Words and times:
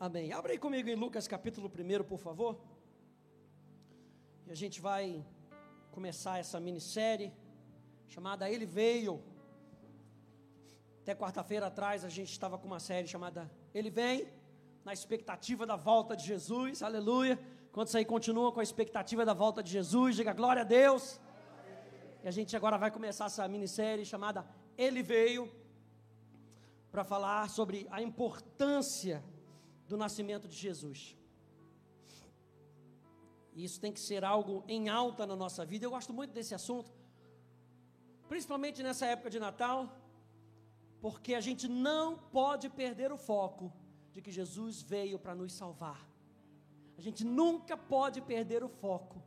Amém. 0.00 0.32
Abra 0.32 0.52
aí 0.52 0.58
comigo 0.58 0.88
em 0.88 0.94
Lucas 0.94 1.26
capítulo 1.26 1.68
1, 1.68 2.04
por 2.04 2.18
favor. 2.18 2.56
E 4.46 4.52
a 4.52 4.54
gente 4.54 4.80
vai 4.80 5.26
começar 5.90 6.38
essa 6.38 6.60
minissérie 6.60 7.32
chamada 8.06 8.48
Ele 8.48 8.64
Veio. 8.64 9.20
Até 11.02 11.16
quarta-feira 11.16 11.66
atrás 11.66 12.04
a 12.04 12.08
gente 12.08 12.30
estava 12.30 12.56
com 12.56 12.68
uma 12.68 12.78
série 12.78 13.08
chamada 13.08 13.50
Ele 13.74 13.90
Vem, 13.90 14.28
na 14.84 14.92
expectativa 14.92 15.66
da 15.66 15.74
volta 15.74 16.14
de 16.14 16.24
Jesus. 16.24 16.80
Aleluia. 16.80 17.36
Quantos 17.72 17.92
aí 17.96 18.04
continuam 18.04 18.52
com 18.52 18.60
a 18.60 18.62
expectativa 18.62 19.24
da 19.24 19.34
volta 19.34 19.64
de 19.64 19.72
Jesus? 19.72 20.14
Diga 20.14 20.32
glória 20.32 20.62
a 20.62 20.64
Deus. 20.64 21.20
E 22.22 22.28
a 22.28 22.30
gente 22.30 22.56
agora 22.56 22.78
vai 22.78 22.92
começar 22.92 23.24
essa 23.24 23.48
minissérie 23.48 24.06
chamada 24.06 24.46
Ele 24.76 25.02
Veio 25.02 25.50
para 26.88 27.02
falar 27.02 27.50
sobre 27.50 27.84
a 27.90 28.00
importância 28.00 29.24
do 29.88 29.96
nascimento 29.96 30.46
de 30.46 30.56
Jesus. 30.56 31.16
E 33.54 33.64
isso 33.64 33.80
tem 33.80 33.92
que 33.92 34.00
ser 34.08 34.24
algo 34.24 34.62
em 34.68 34.88
alta 34.88 35.26
na 35.26 35.34
nossa 35.34 35.64
vida. 35.64 35.84
Eu 35.84 35.90
gosto 35.90 36.12
muito 36.12 36.32
desse 36.32 36.54
assunto, 36.54 36.90
principalmente 38.28 38.82
nessa 38.82 39.06
época 39.06 39.30
de 39.30 39.40
Natal, 39.40 39.78
porque 41.00 41.34
a 41.34 41.40
gente 41.40 41.66
não 41.66 42.16
pode 42.16 42.68
perder 42.68 43.10
o 43.10 43.16
foco 43.16 43.72
de 44.12 44.20
que 44.20 44.30
Jesus 44.30 44.82
veio 44.82 45.18
para 45.18 45.34
nos 45.34 45.52
salvar. 45.52 46.00
A 46.96 47.00
gente 47.00 47.24
nunca 47.24 47.76
pode 47.76 48.20
perder 48.20 48.62
o 48.62 48.68
foco 48.68 49.22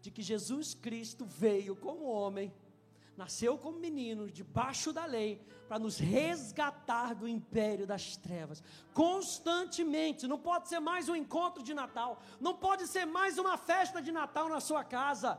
de 0.00 0.10
que 0.10 0.22
Jesus 0.22 0.74
Cristo 0.74 1.24
veio 1.24 1.74
como 1.76 2.04
homem 2.06 2.52
nasceu 3.16 3.56
como 3.56 3.78
menino, 3.78 4.30
debaixo 4.30 4.92
da 4.92 5.04
lei, 5.04 5.40
para 5.68 5.78
nos 5.78 5.98
resgatar 5.98 7.14
do 7.14 7.26
império 7.26 7.86
das 7.86 8.16
trevas. 8.16 8.62
Constantemente, 8.92 10.26
não 10.26 10.38
pode 10.38 10.68
ser 10.68 10.80
mais 10.80 11.08
um 11.08 11.16
encontro 11.16 11.62
de 11.62 11.74
Natal, 11.74 12.20
não 12.40 12.54
pode 12.54 12.86
ser 12.86 13.04
mais 13.04 13.38
uma 13.38 13.56
festa 13.56 14.00
de 14.02 14.12
Natal 14.12 14.48
na 14.48 14.60
sua 14.60 14.84
casa. 14.84 15.38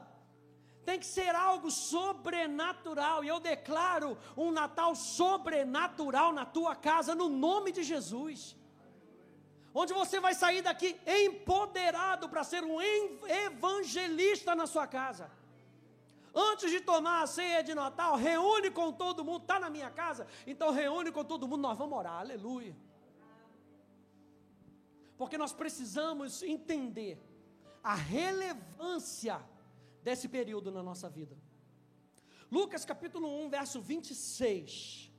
Tem 0.85 0.97
que 0.99 1.05
ser 1.05 1.35
algo 1.35 1.69
sobrenatural, 1.69 3.23
e 3.23 3.27
eu 3.27 3.39
declaro 3.39 4.17
um 4.35 4.51
Natal 4.51 4.95
sobrenatural 4.95 6.31
na 6.31 6.45
tua 6.45 6.75
casa, 6.75 7.13
no 7.13 7.29
nome 7.29 7.71
de 7.71 7.83
Jesus 7.83 8.55
onde 9.79 9.93
você 9.93 10.19
vai 10.19 10.33
sair 10.33 10.63
daqui 10.63 10.99
empoderado 11.05 12.27
para 12.27 12.43
ser 12.43 12.63
um 12.63 12.81
evangelista 12.81 14.55
na 14.55 14.65
sua 14.65 14.87
casa. 14.87 15.29
Antes 16.33 16.69
de 16.71 16.81
tomar 16.81 17.23
a 17.23 17.27
ceia 17.27 17.63
de 17.63 17.73
Natal, 17.73 18.15
reúne 18.15 18.69
com 18.69 18.91
todo 18.91 19.23
mundo. 19.23 19.41
Está 19.41 19.59
na 19.59 19.69
minha 19.69 19.89
casa? 19.89 20.27
Então 20.45 20.71
reúne 20.71 21.11
com 21.11 21.23
todo 21.23 21.47
mundo. 21.47 21.61
Nós 21.61 21.77
vamos 21.77 21.97
orar. 21.97 22.19
Aleluia. 22.19 22.75
Porque 25.17 25.37
nós 25.37 25.51
precisamos 25.51 26.43
entender 26.43 27.19
a 27.83 27.95
relevância 27.95 29.41
desse 30.03 30.27
período 30.27 30.71
na 30.71 30.83
nossa 30.83 31.09
vida. 31.09 31.35
Lucas 32.51 32.85
capítulo 32.85 33.27
1, 33.45 33.49
verso 33.49 33.81
26. 33.81 35.11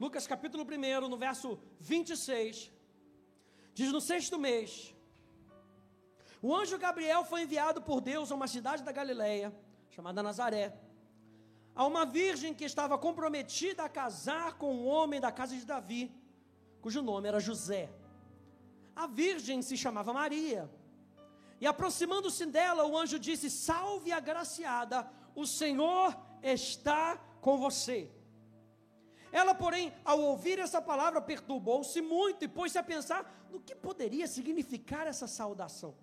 Lucas 0.00 0.26
capítulo 0.26 0.64
1, 0.64 1.08
no 1.08 1.16
verso 1.16 1.58
26. 1.80 2.72
Diz: 3.74 3.92
No 3.92 4.00
sexto 4.00 4.38
mês 4.38 4.94
o 6.42 6.54
anjo 6.54 6.76
Gabriel 6.76 7.24
foi 7.24 7.42
enviado 7.42 7.80
por 7.80 8.00
Deus 8.00 8.32
a 8.32 8.34
uma 8.34 8.48
cidade 8.48 8.82
da 8.82 8.90
Galileia, 8.90 9.54
chamada 9.90 10.24
Nazaré, 10.24 10.76
a 11.72 11.86
uma 11.86 12.04
virgem 12.04 12.52
que 12.52 12.64
estava 12.64 12.98
comprometida 12.98 13.84
a 13.84 13.88
casar 13.88 14.54
com 14.54 14.74
um 14.74 14.86
homem 14.88 15.20
da 15.20 15.30
casa 15.30 15.54
de 15.54 15.64
Davi, 15.64 16.12
cujo 16.80 17.00
nome 17.00 17.28
era 17.28 17.38
José. 17.38 17.88
A 18.94 19.06
virgem 19.06 19.62
se 19.62 19.76
chamava 19.76 20.12
Maria. 20.12 20.68
E 21.60 21.66
aproximando-se 21.66 22.44
dela, 22.46 22.84
o 22.84 22.98
anjo 22.98 23.20
disse: 23.20 23.48
Salve 23.48 24.10
agraciada, 24.10 25.08
o 25.36 25.46
Senhor 25.46 26.14
está 26.42 27.16
com 27.40 27.56
você. 27.56 28.10
Ela, 29.30 29.54
porém, 29.54 29.94
ao 30.04 30.20
ouvir 30.20 30.58
essa 30.58 30.82
palavra, 30.82 31.22
perturbou-se 31.22 32.02
muito 32.02 32.44
e 32.44 32.48
pôs-se 32.48 32.76
a 32.76 32.82
pensar 32.82 33.48
no 33.48 33.60
que 33.60 33.76
poderia 33.76 34.26
significar 34.26 35.06
essa 35.06 35.28
saudação. 35.28 35.94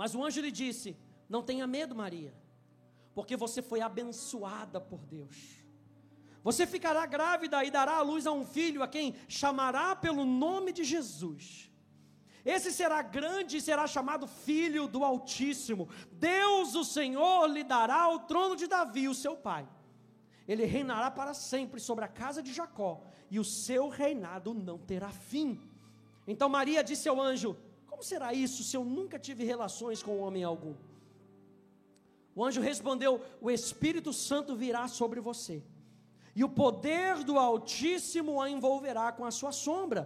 Mas 0.00 0.14
o 0.14 0.24
anjo 0.24 0.40
lhe 0.40 0.50
disse: 0.50 0.96
Não 1.28 1.42
tenha 1.42 1.66
medo, 1.66 1.94
Maria, 1.94 2.32
porque 3.14 3.36
você 3.36 3.60
foi 3.60 3.82
abençoada 3.82 4.80
por 4.80 5.00
Deus. 5.04 5.36
Você 6.42 6.66
ficará 6.66 7.04
grávida 7.04 7.62
e 7.62 7.70
dará 7.70 7.96
à 7.96 8.00
luz 8.00 8.26
a 8.26 8.32
um 8.32 8.46
filho, 8.46 8.82
a 8.82 8.88
quem 8.88 9.14
chamará 9.28 9.94
pelo 9.94 10.24
nome 10.24 10.72
de 10.72 10.84
Jesus. 10.84 11.70
Esse 12.46 12.72
será 12.72 13.02
grande 13.02 13.58
e 13.58 13.60
será 13.60 13.86
chamado 13.86 14.26
Filho 14.26 14.88
do 14.88 15.04
Altíssimo. 15.04 15.86
Deus, 16.12 16.74
o 16.74 16.82
Senhor, 16.82 17.46
lhe 17.48 17.62
dará 17.62 18.08
o 18.08 18.20
trono 18.20 18.56
de 18.56 18.66
Davi, 18.66 19.06
o 19.06 19.14
seu 19.14 19.36
pai. 19.36 19.68
Ele 20.48 20.64
reinará 20.64 21.10
para 21.10 21.34
sempre 21.34 21.78
sobre 21.78 22.06
a 22.06 22.08
casa 22.08 22.42
de 22.42 22.54
Jacó, 22.54 23.02
e 23.30 23.38
o 23.38 23.44
seu 23.44 23.90
reinado 23.90 24.54
não 24.54 24.78
terá 24.78 25.10
fim. 25.10 25.60
Então 26.26 26.48
Maria 26.48 26.82
disse 26.82 27.06
ao 27.06 27.20
anjo: 27.20 27.54
como 28.00 28.08
será 28.08 28.32
isso 28.32 28.62
se 28.64 28.74
eu 28.74 28.82
nunca 28.82 29.18
tive 29.18 29.44
relações 29.44 30.02
com 30.02 30.20
homem 30.20 30.42
algum? 30.42 30.74
O 32.34 32.42
anjo 32.42 32.62
respondeu: 32.62 33.20
O 33.42 33.50
Espírito 33.50 34.10
Santo 34.10 34.56
virá 34.56 34.88
sobre 34.88 35.20
você, 35.20 35.62
e 36.34 36.42
o 36.42 36.48
poder 36.48 37.22
do 37.22 37.38
Altíssimo 37.38 38.40
a 38.40 38.48
envolverá 38.48 39.12
com 39.12 39.26
a 39.26 39.30
sua 39.30 39.52
sombra. 39.52 40.02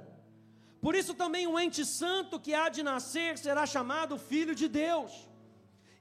Por 0.81 0.97
isso 0.97 1.15
também 1.15 1.47
o 1.47 1.57
ente 1.57 1.85
santo 1.85 2.41
que 2.41 2.53
há 2.53 2.69
de 2.69 2.83
nascer 2.83 3.39
será 3.39 3.65
chamado 3.65 4.19
Filho 4.19 4.57
de 4.57 4.67
Deus. 4.67 5.13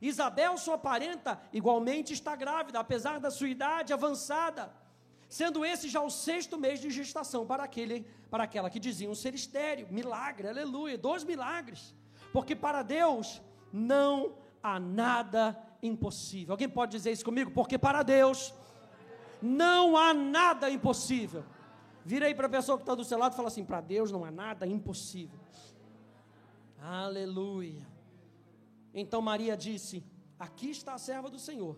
Isabel, 0.02 0.58
sua 0.58 0.80
parenta, 0.80 1.40
igualmente 1.54 2.12
está 2.12 2.36
grávida, 2.36 2.80
apesar 2.80 3.20
da 3.20 3.30
sua 3.30 3.50
idade 3.50 3.94
avançada 3.94 4.74
sendo 5.38 5.66
esse 5.66 5.90
já 5.90 6.02
o 6.10 6.12
sexto 6.12 6.56
mês 6.64 6.80
de 6.80 6.90
gestação 6.92 7.44
para, 7.44 7.64
aquele, 7.64 8.06
para 8.30 8.44
aquela 8.44 8.70
que 8.70 8.80
diziam 8.88 9.16
ser 9.16 9.34
estéreo. 9.34 9.88
Milagre, 9.90 10.48
aleluia, 10.48 10.96
dois 10.96 11.24
milagres. 11.24 11.82
Porque 12.32 12.56
para 12.56 12.84
Deus 12.84 13.42
não 13.72 14.36
há 14.62 14.80
nada 14.80 15.58
impossível. 15.82 16.54
Alguém 16.54 16.70
pode 16.70 16.92
dizer 16.92 17.12
isso 17.12 17.26
comigo? 17.26 17.50
Porque 17.50 17.80
para 17.80 18.04
Deus 18.04 18.54
não 19.42 19.98
há 19.98 20.14
nada 20.14 20.70
impossível. 20.70 21.44
Vira 22.06 22.28
aí 22.28 22.36
para 22.36 22.46
a 22.46 22.56
pessoa 22.58 22.78
que 22.78 22.84
está 22.84 22.94
do 22.94 23.04
seu 23.04 23.18
lado 23.18 23.34
e 23.34 23.36
fala 23.36 23.48
assim: 23.48 23.66
para 23.66 23.82
Deus 23.82 24.12
não 24.12 24.24
há 24.24 24.30
nada 24.30 24.68
impossível. 24.68 25.40
Aleluia. 26.80 27.88
Então 28.94 29.20
Maria 29.20 29.58
disse: 29.58 30.04
Aqui 30.38 30.70
está 30.70 30.94
a 30.94 31.00
serva 31.00 31.28
do 31.28 31.40
Senhor. 31.40 31.76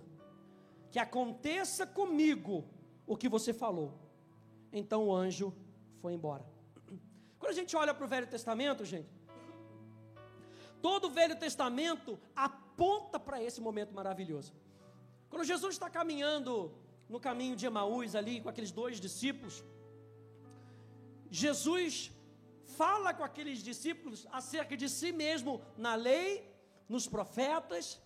Que 0.92 1.00
aconteça 1.00 1.88
comigo 1.88 2.75
o 3.06 3.16
que 3.18 3.30
você 3.30 3.54
falou. 3.54 3.94
Então 4.72 5.08
o 5.08 5.16
anjo 5.16 5.54
foi 6.02 6.14
embora. 6.14 6.46
Quando 7.40 7.52
a 7.52 7.56
gente 7.56 7.76
olha 7.76 7.94
para 7.94 8.06
o 8.06 8.08
Velho 8.08 8.28
Testamento, 8.28 8.84
gente, 8.86 9.10
todo 10.82 11.06
o 11.08 11.10
Velho 11.10 11.38
Testamento 11.46 12.20
aponta 12.36 13.20
para 13.20 13.42
esse 13.42 13.62
momento 13.62 13.94
maravilhoso. 13.94 14.54
Quando 15.30 15.44
Jesus 15.44 15.76
está 15.76 15.90
caminhando 15.90 16.72
no 17.10 17.20
caminho 17.20 17.56
de 17.56 17.66
Emaús 17.66 18.16
ali 18.16 18.42
com 18.42 18.50
aqueles 18.50 18.72
dois 18.72 19.00
discípulos, 19.00 19.64
Jesus 21.30 22.12
fala 22.82 23.14
com 23.14 23.24
aqueles 23.24 23.60
discípulos 23.70 24.28
acerca 24.32 24.76
de 24.82 24.88
si 24.98 25.12
mesmo 25.12 25.62
na 25.78 25.96
lei, 25.96 26.30
nos 26.88 27.08
profetas. 27.08 28.02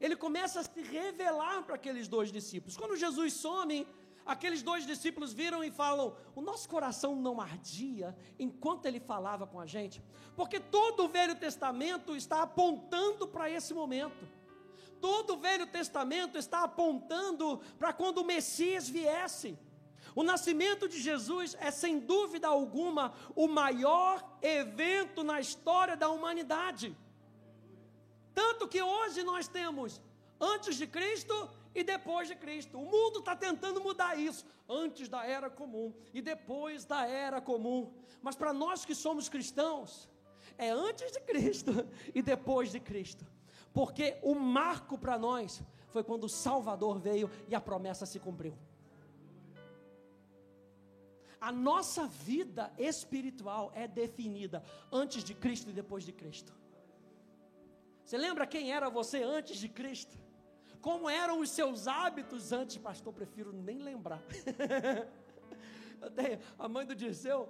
Ele 0.00 0.16
começa 0.16 0.60
a 0.60 0.64
se 0.64 0.82
revelar 0.82 1.62
para 1.64 1.74
aqueles 1.74 2.08
dois 2.08 2.30
discípulos. 2.32 2.76
Quando 2.76 2.96
Jesus 2.96 3.34
some, 3.34 3.86
Aqueles 4.30 4.62
dois 4.62 4.86
discípulos 4.86 5.32
viram 5.32 5.64
e 5.64 5.72
falam: 5.72 6.16
O 6.36 6.40
nosso 6.40 6.68
coração 6.68 7.16
não 7.16 7.40
ardia 7.40 8.16
enquanto 8.38 8.86
ele 8.86 9.00
falava 9.00 9.44
com 9.44 9.58
a 9.58 9.66
gente, 9.66 10.00
porque 10.36 10.60
todo 10.60 11.04
o 11.04 11.08
Velho 11.08 11.34
Testamento 11.34 12.14
está 12.14 12.42
apontando 12.42 13.26
para 13.26 13.50
esse 13.50 13.74
momento. 13.74 14.22
Todo 15.00 15.34
o 15.34 15.38
Velho 15.38 15.66
Testamento 15.66 16.38
está 16.38 16.62
apontando 16.62 17.60
para 17.76 17.92
quando 17.92 18.18
o 18.18 18.24
Messias 18.24 18.88
viesse. 18.88 19.58
O 20.14 20.22
nascimento 20.22 20.88
de 20.88 21.00
Jesus 21.00 21.56
é, 21.58 21.72
sem 21.72 21.98
dúvida 21.98 22.46
alguma, 22.46 23.12
o 23.34 23.48
maior 23.48 24.24
evento 24.40 25.24
na 25.24 25.40
história 25.40 25.96
da 25.96 26.08
humanidade. 26.08 26.96
Tanto 28.32 28.68
que 28.68 28.80
hoje 28.80 29.24
nós 29.24 29.48
temos, 29.48 30.00
antes 30.40 30.76
de 30.76 30.86
Cristo 30.86 31.50
e 31.74 31.82
depois 31.82 32.28
de 32.28 32.34
Cristo. 32.34 32.78
O 32.78 32.84
mundo 32.84 33.20
está 33.20 33.34
tentando 33.36 33.80
mudar 33.80 34.18
isso, 34.18 34.44
antes 34.68 35.08
da 35.08 35.24
era 35.24 35.48
comum 35.48 35.92
e 36.12 36.20
depois 36.20 36.84
da 36.84 37.06
era 37.06 37.40
comum. 37.40 37.92
Mas 38.22 38.36
para 38.36 38.52
nós 38.52 38.84
que 38.84 38.94
somos 38.94 39.28
cristãos, 39.28 40.08
é 40.58 40.70
antes 40.70 41.10
de 41.12 41.20
Cristo 41.20 41.72
e 42.14 42.22
depois 42.22 42.70
de 42.70 42.80
Cristo. 42.80 43.26
Porque 43.72 44.18
o 44.22 44.34
marco 44.34 44.98
para 44.98 45.18
nós 45.18 45.62
foi 45.88 46.02
quando 46.02 46.24
o 46.24 46.28
Salvador 46.28 46.98
veio 46.98 47.30
e 47.48 47.54
a 47.54 47.60
promessa 47.60 48.06
se 48.06 48.18
cumpriu. 48.18 48.56
A 51.40 51.50
nossa 51.50 52.06
vida 52.06 52.70
espiritual 52.76 53.72
é 53.74 53.88
definida 53.88 54.62
antes 54.92 55.24
de 55.24 55.34
Cristo 55.34 55.70
e 55.70 55.72
depois 55.72 56.04
de 56.04 56.12
Cristo. 56.12 56.52
Você 58.04 58.18
lembra 58.18 58.46
quem 58.46 58.72
era 58.72 58.90
você 58.90 59.22
antes 59.22 59.56
de 59.56 59.68
Cristo? 59.68 60.18
Como 60.80 61.08
eram 61.10 61.40
os 61.40 61.50
seus 61.50 61.86
hábitos 61.86 62.52
antes? 62.52 62.78
Pastor, 62.78 63.12
prefiro 63.12 63.52
nem 63.52 63.78
lembrar. 63.78 64.22
a 66.58 66.68
mãe 66.68 66.86
do 66.86 66.94
Dirceu, 66.94 67.48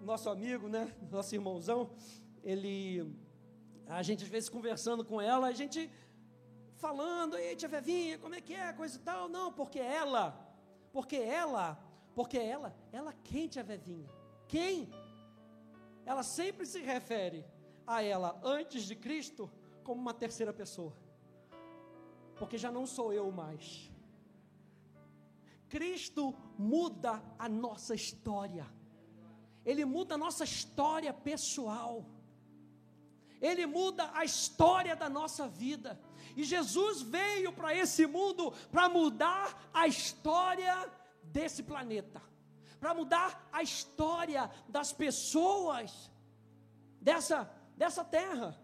nosso 0.00 0.30
amigo, 0.30 0.68
né? 0.68 0.94
Nosso 1.10 1.34
irmãozão, 1.34 1.90
ele. 2.42 3.14
A 3.86 4.02
gente 4.02 4.24
às 4.24 4.30
vezes 4.30 4.48
conversando 4.48 5.04
com 5.04 5.20
ela, 5.20 5.48
a 5.48 5.52
gente 5.52 5.90
falando, 6.76 7.36
ei, 7.36 7.54
tia 7.54 7.68
Vevinha, 7.68 8.18
como 8.18 8.34
é 8.34 8.40
que 8.40 8.54
é, 8.54 8.72
coisa 8.72 8.96
e 8.96 9.00
tal. 9.00 9.28
Não, 9.28 9.52
porque 9.52 9.78
ela, 9.78 10.38
porque 10.92 11.16
ela, 11.16 11.78
porque 12.14 12.38
ela, 12.38 12.74
ela 12.90 13.12
quem, 13.24 13.46
tia 13.46 13.62
Vevinha? 13.62 14.08
Quem? 14.48 14.88
Ela 16.06 16.22
sempre 16.22 16.64
se 16.64 16.80
refere 16.80 17.44
a 17.86 18.02
ela 18.02 18.40
antes 18.42 18.84
de 18.84 18.96
Cristo 18.96 19.50
como 19.84 20.00
uma 20.00 20.14
terceira 20.14 20.52
pessoa. 20.52 20.94
Porque 22.40 22.58
já 22.64 22.70
não 22.76 22.86
sou 22.96 23.08
eu 23.12 23.30
mais. 23.30 23.64
Cristo 25.68 26.34
muda 26.58 27.22
a 27.38 27.48
nossa 27.48 27.94
história. 27.94 28.66
Ele 29.64 29.84
muda 29.84 30.14
a 30.14 30.22
nossa 30.26 30.44
história 30.52 31.12
pessoal. 31.12 31.92
Ele 33.48 33.66
muda 33.66 34.10
a 34.14 34.24
história 34.24 34.94
da 34.96 35.08
nossa 35.08 35.46
vida. 35.48 36.00
E 36.36 36.42
Jesus 36.42 37.02
veio 37.02 37.52
para 37.52 37.74
esse 37.74 38.06
mundo 38.06 38.52
para 38.72 38.88
mudar 38.88 39.70
a 39.72 39.86
história 39.86 40.74
desse 41.22 41.62
planeta, 41.62 42.20
para 42.80 42.92
mudar 42.94 43.48
a 43.52 43.62
história 43.62 44.50
das 44.68 44.92
pessoas 44.92 46.10
dessa, 47.00 47.38
dessa 47.76 48.04
terra. 48.04 48.58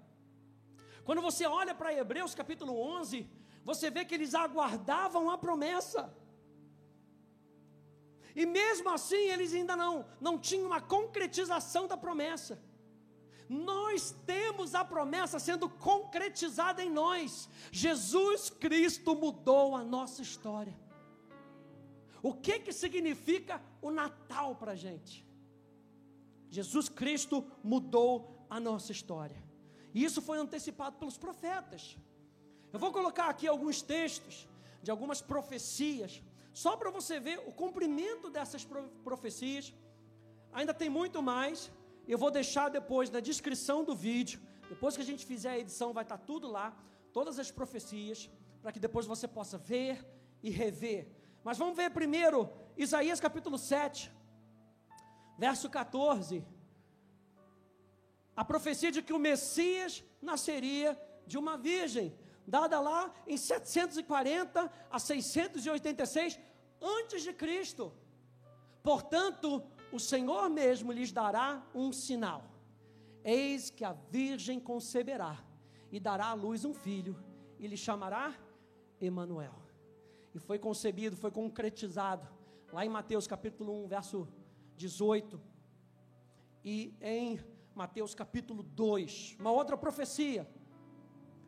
Quando 1.04 1.22
você 1.22 1.46
olha 1.46 1.74
para 1.74 1.94
Hebreus 1.94 2.34
capítulo 2.34 2.78
11, 3.00 3.35
você 3.68 3.90
vê 3.90 4.04
que 4.04 4.14
eles 4.14 4.32
aguardavam 4.32 5.28
a 5.28 5.36
promessa. 5.36 6.02
E 8.40 8.46
mesmo 8.46 8.88
assim, 8.90 9.24
eles 9.34 9.52
ainda 9.52 9.74
não, 9.74 10.06
não 10.20 10.38
tinham 10.38 10.66
uma 10.66 10.80
concretização 10.80 11.88
da 11.88 11.96
promessa. 11.96 12.62
Nós 13.48 14.14
temos 14.24 14.72
a 14.74 14.84
promessa 14.84 15.40
sendo 15.40 15.68
concretizada 15.68 16.80
em 16.84 16.90
nós. 16.90 17.48
Jesus 17.72 18.48
Cristo 18.50 19.16
mudou 19.16 19.74
a 19.74 19.82
nossa 19.82 20.22
história. 20.22 20.76
O 22.22 22.32
que 22.32 22.60
que 22.60 22.72
significa 22.72 23.60
o 23.82 23.90
Natal 23.90 24.54
para 24.54 24.72
a 24.72 24.76
gente? 24.76 25.26
Jesus 26.48 26.88
Cristo 26.88 27.44
mudou 27.64 28.46
a 28.48 28.60
nossa 28.60 28.92
história. 28.92 29.42
E 29.92 30.04
isso 30.04 30.22
foi 30.22 30.38
antecipado 30.38 30.98
pelos 30.98 31.18
profetas. 31.18 31.96
Eu 32.72 32.78
vou 32.78 32.92
colocar 32.92 33.28
aqui 33.28 33.46
alguns 33.46 33.82
textos 33.82 34.48
de 34.82 34.90
algumas 34.90 35.20
profecias 35.20 36.22
só 36.52 36.76
para 36.76 36.90
você 36.90 37.20
ver 37.20 37.38
o 37.40 37.52
cumprimento 37.52 38.30
dessas 38.30 38.66
profecias. 39.04 39.74
Ainda 40.52 40.72
tem 40.72 40.88
muito 40.88 41.22
mais. 41.22 41.70
Eu 42.08 42.18
vou 42.18 42.30
deixar 42.30 42.68
depois 42.70 43.10
na 43.10 43.20
descrição 43.20 43.84
do 43.84 43.94
vídeo. 43.94 44.40
Depois 44.68 44.96
que 44.96 45.02
a 45.02 45.04
gente 45.04 45.26
fizer 45.26 45.50
a 45.50 45.58
edição, 45.58 45.92
vai 45.92 46.04
estar 46.04 46.18
tudo 46.18 46.48
lá. 46.48 46.74
Todas 47.12 47.38
as 47.38 47.50
profecias. 47.50 48.30
Para 48.62 48.72
que 48.72 48.80
depois 48.80 49.06
você 49.06 49.28
possa 49.28 49.58
ver 49.58 50.04
e 50.42 50.50
rever. 50.50 51.08
Mas 51.44 51.58
vamos 51.58 51.76
ver 51.76 51.90
primeiro 51.90 52.50
Isaías 52.76 53.20
capítulo 53.20 53.56
7, 53.56 54.10
verso 55.38 55.70
14. 55.70 56.44
A 58.34 58.44
profecia 58.44 58.90
de 58.90 59.02
que 59.02 59.12
o 59.12 59.18
Messias 59.18 60.02
nasceria 60.20 61.00
de 61.26 61.38
uma 61.38 61.56
virgem 61.56 62.12
dada 62.46 62.80
lá 62.80 63.12
em 63.26 63.36
740 63.36 64.70
a 64.90 64.98
686 64.98 66.38
antes 66.80 67.22
de 67.22 67.32
Cristo. 67.32 67.92
Portanto, 68.82 69.62
o 69.92 69.98
Senhor 69.98 70.48
mesmo 70.48 70.92
lhes 70.92 71.12
dará 71.12 71.66
um 71.74 71.92
sinal. 71.92 72.44
Eis 73.24 73.70
que 73.70 73.84
a 73.84 73.92
virgem 73.92 74.60
conceberá 74.60 75.44
e 75.90 75.98
dará 75.98 76.26
à 76.26 76.34
luz 76.34 76.64
um 76.64 76.72
filho 76.72 77.16
e 77.58 77.66
lhe 77.66 77.76
chamará 77.76 78.34
Emanuel. 79.00 79.54
E 80.34 80.38
foi 80.38 80.58
concebido, 80.58 81.16
foi 81.16 81.30
concretizado 81.30 82.28
lá 82.72 82.84
em 82.84 82.88
Mateus 82.88 83.26
capítulo 83.26 83.84
1, 83.84 83.88
verso 83.88 84.28
18. 84.76 85.40
E 86.64 86.94
em 87.00 87.40
Mateus 87.74 88.14
capítulo 88.14 88.62
2, 88.62 89.36
uma 89.40 89.50
outra 89.50 89.76
profecia 89.76 90.48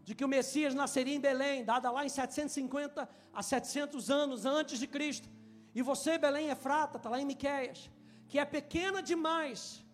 de 0.09 0.15
que 0.15 0.25
o 0.25 0.29
Messias 0.37 0.75
nasceria 0.75 1.15
em 1.15 1.21
Belém, 1.21 1.63
dada 1.63 1.91
lá 1.91 2.03
em 2.03 2.09
750 2.09 3.07
a 3.31 3.43
700 3.43 4.09
anos 4.09 4.47
antes 4.47 4.79
de 4.79 4.87
Cristo. 4.87 5.29
E 5.75 5.83
você, 5.83 6.17
Belém 6.17 6.49
Efrata, 6.49 6.97
está 6.97 7.11
lá 7.11 7.21
em 7.21 7.27
Miquéias, 7.27 7.91
que 8.27 8.39
é 8.39 8.45
pequena 8.47 9.03
demais 9.03 9.85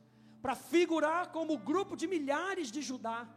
para 0.40 0.54
figurar 0.54 1.32
como 1.32 1.58
grupo 1.58 1.96
de 1.96 2.06
milhares 2.06 2.70
de 2.70 2.80
Judá. 2.80 3.28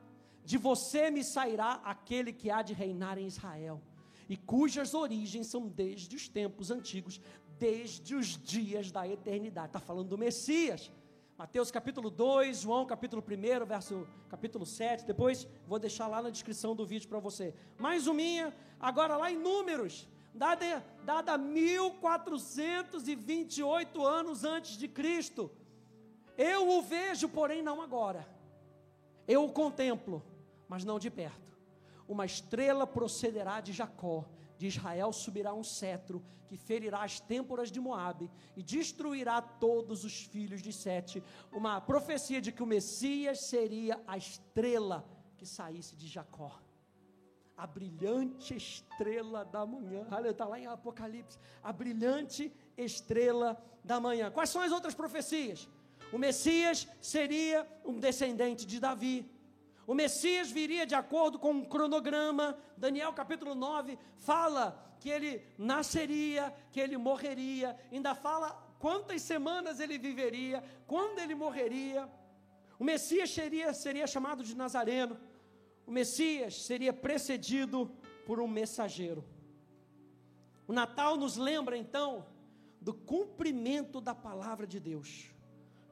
De 0.45 0.55
você 0.55 1.09
me 1.09 1.23
sairá 1.23 1.81
aquele 1.83 2.31
que 2.31 2.51
há 2.51 2.61
de 2.61 2.73
reinar 2.75 3.17
em 3.17 3.25
Israel, 3.25 3.81
e 4.29 4.37
cujas 4.37 4.93
origens 4.93 5.47
são 5.47 5.67
desde 5.67 6.15
os 6.15 6.27
tempos 6.27 6.69
antigos, 6.69 7.19
desde 7.57 8.13
os 8.13 8.37
dias 8.53 8.91
da 8.91 9.07
eternidade. 9.07 9.69
Está 9.69 9.79
falando 9.79 10.09
do 10.09 10.17
Messias. 10.17 10.91
Mateus 11.37 11.69
capítulo 11.69 12.09
2, 12.09 12.61
João 12.61 12.83
capítulo 12.83 13.23
1, 13.23 13.63
verso 13.63 14.07
capítulo 14.27 14.65
7. 14.65 15.05
Depois 15.05 15.47
vou 15.67 15.77
deixar 15.77 16.07
lá 16.07 16.19
na 16.19 16.31
descrição 16.31 16.75
do 16.75 16.83
vídeo 16.83 17.07
para 17.07 17.19
você. 17.19 17.53
Mais 17.77 18.07
uma, 18.07 18.51
agora 18.79 19.15
lá 19.15 19.31
em 19.31 19.37
Números, 19.37 20.09
dada, 20.33 20.83
dada 21.05 21.37
1428 21.37 24.03
anos 24.03 24.43
antes 24.43 24.79
de 24.79 24.87
Cristo. 24.87 25.51
Eu 26.35 26.69
o 26.69 26.81
vejo, 26.81 27.29
porém 27.29 27.61
não 27.61 27.83
agora. 27.83 28.27
Eu 29.27 29.45
o 29.45 29.53
contemplo, 29.53 30.25
mas 30.67 30.83
não 30.83 30.97
de 30.97 31.11
perto. 31.11 31.55
Uma 32.07 32.25
estrela 32.25 32.87
procederá 32.87 33.61
de 33.61 33.73
Jacó 33.73 34.25
de 34.57 34.67
Israel 34.67 35.11
subirá 35.13 35.53
um 35.53 35.63
cetro 35.63 36.23
que 36.47 36.57
ferirá 36.57 37.03
as 37.03 37.19
têmporas 37.19 37.71
de 37.71 37.79
Moabe 37.79 38.31
e 38.55 38.63
destruirá 38.63 39.41
todos 39.41 40.03
os 40.03 40.23
filhos 40.23 40.61
de 40.61 40.71
Sete. 40.71 41.21
Uma 41.51 41.79
profecia 41.81 42.41
de 42.41 42.51
que 42.51 42.63
o 42.63 42.65
Messias 42.65 43.41
seria 43.41 44.01
a 44.07 44.17
estrela 44.17 45.05
que 45.37 45.45
saísse 45.45 45.95
de 45.95 46.07
Jacó. 46.07 46.59
A 47.55 47.65
brilhante 47.65 48.55
estrela 48.55 49.43
da 49.43 49.65
manhã. 49.65 50.07
Olha, 50.11 50.29
está 50.29 50.45
lá 50.45 50.59
em 50.59 50.67
Apocalipse. 50.67 51.37
A 51.63 51.73
brilhante 51.73 52.53
estrela 52.77 53.61
da 53.83 53.99
manhã. 53.99 54.29
Quais 54.31 54.49
são 54.49 54.61
as 54.61 54.71
outras 54.71 54.93
profecias? 54.93 55.67
O 56.11 56.17
Messias 56.17 56.87
seria 57.01 57.67
um 57.83 57.99
descendente 57.99 58.65
de 58.65 58.79
Davi. 58.79 59.29
O 59.87 59.95
Messias 59.95 60.51
viria 60.51 60.85
de 60.85 60.93
acordo 60.93 61.39
com 61.39 61.51
um 61.51 61.63
cronograma. 61.63 62.59
Daniel 62.75 63.13
capítulo 63.13 63.55
9 63.55 63.97
fala 64.17 64.95
que 64.99 65.09
ele 65.09 65.41
nasceria, 65.57 66.53
que 66.73 66.79
ele 66.81 66.97
morreria, 66.97 67.79
ainda 67.89 68.13
fala 68.13 68.51
quantas 68.79 69.21
semanas 69.21 69.79
ele 69.79 69.97
viveria, 69.97 70.61
quando 70.85 71.19
ele 71.19 71.33
morreria. 71.33 72.09
O 72.77 72.83
Messias 72.83 73.29
seria, 73.29 73.73
seria 73.73 74.05
chamado 74.05 74.43
de 74.43 74.53
Nazareno. 74.53 75.17
O 75.85 75.91
Messias 75.91 76.63
seria 76.63 76.91
precedido 76.91 77.89
por 78.25 78.41
um 78.41 78.47
mensageiro. 78.47 79.23
O 80.67 80.73
Natal 80.73 81.15
nos 81.15 81.37
lembra 81.37 81.77
então 81.77 82.27
do 82.81 82.93
cumprimento 82.93 84.01
da 84.01 84.13
palavra 84.13 84.67
de 84.67 84.81
Deus, 84.81 85.31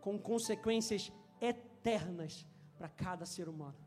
com 0.01 0.19
consequências 0.19 1.13
eternas 1.39 2.45
para 2.77 2.89
cada 2.89 3.25
ser 3.25 3.47
humano. 3.47 3.84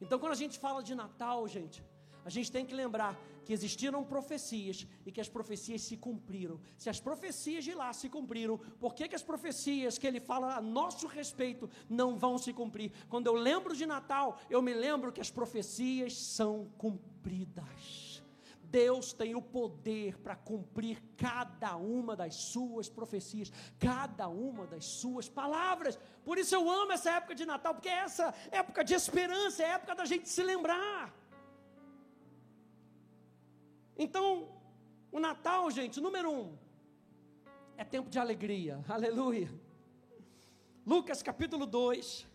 Então, 0.00 0.18
quando 0.18 0.32
a 0.32 0.36
gente 0.36 0.58
fala 0.58 0.82
de 0.82 0.94
Natal, 0.94 1.46
gente, 1.48 1.82
a 2.24 2.30
gente 2.30 2.52
tem 2.52 2.64
que 2.64 2.74
lembrar 2.74 3.18
que 3.44 3.52
existiram 3.54 4.04
profecias 4.04 4.86
e 5.06 5.10
que 5.10 5.20
as 5.20 5.28
profecias 5.28 5.80
se 5.80 5.96
cumpriram. 5.96 6.60
Se 6.76 6.90
as 6.90 7.00
profecias 7.00 7.64
de 7.64 7.72
lá 7.72 7.90
se 7.94 8.08
cumpriram, 8.10 8.58
por 8.78 8.94
que, 8.94 9.08
que 9.08 9.14
as 9.14 9.22
profecias 9.22 9.96
que 9.96 10.06
ele 10.06 10.20
fala 10.20 10.56
a 10.56 10.60
nosso 10.60 11.06
respeito 11.06 11.70
não 11.88 12.18
vão 12.18 12.36
se 12.36 12.52
cumprir? 12.52 12.92
Quando 13.08 13.26
eu 13.26 13.32
lembro 13.32 13.74
de 13.74 13.86
Natal, 13.86 14.38
eu 14.50 14.60
me 14.60 14.74
lembro 14.74 15.10
que 15.10 15.22
as 15.22 15.30
profecias 15.30 16.14
são 16.14 16.68
cumpridas. 16.76 18.07
Deus 18.70 19.12
tem 19.12 19.34
o 19.34 19.40
poder 19.40 20.18
para 20.18 20.36
cumprir 20.36 21.02
cada 21.16 21.76
uma 21.76 22.14
das 22.14 22.34
suas 22.34 22.88
profecias, 22.88 23.50
cada 23.78 24.28
uma 24.28 24.66
das 24.66 24.84
suas 24.84 25.28
palavras. 25.28 25.98
Por 26.24 26.36
isso 26.38 26.54
eu 26.54 26.70
amo 26.70 26.92
essa 26.92 27.10
época 27.12 27.34
de 27.34 27.46
Natal, 27.46 27.74
porque 27.74 27.88
é 27.88 28.00
essa 28.00 28.34
época 28.50 28.84
de 28.84 28.94
esperança, 28.94 29.62
é 29.62 29.70
época 29.70 29.94
da 29.94 30.04
gente 30.04 30.28
se 30.28 30.42
lembrar. 30.42 31.14
Então, 33.96 34.26
o 35.10 35.18
Natal, 35.18 35.70
gente, 35.70 36.00
número 36.00 36.30
um, 36.30 36.56
é 37.76 37.84
tempo 37.84 38.10
de 38.10 38.18
alegria. 38.18 38.84
Aleluia. 38.88 39.48
Lucas 40.86 41.22
capítulo 41.22 41.66
2, 41.66 42.26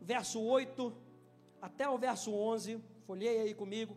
verso 0.00 0.40
8 0.40 0.92
até 1.60 1.88
o 1.88 1.96
verso 1.98 2.32
11. 2.32 2.95
Folhei 3.06 3.38
aí 3.40 3.54
comigo. 3.54 3.96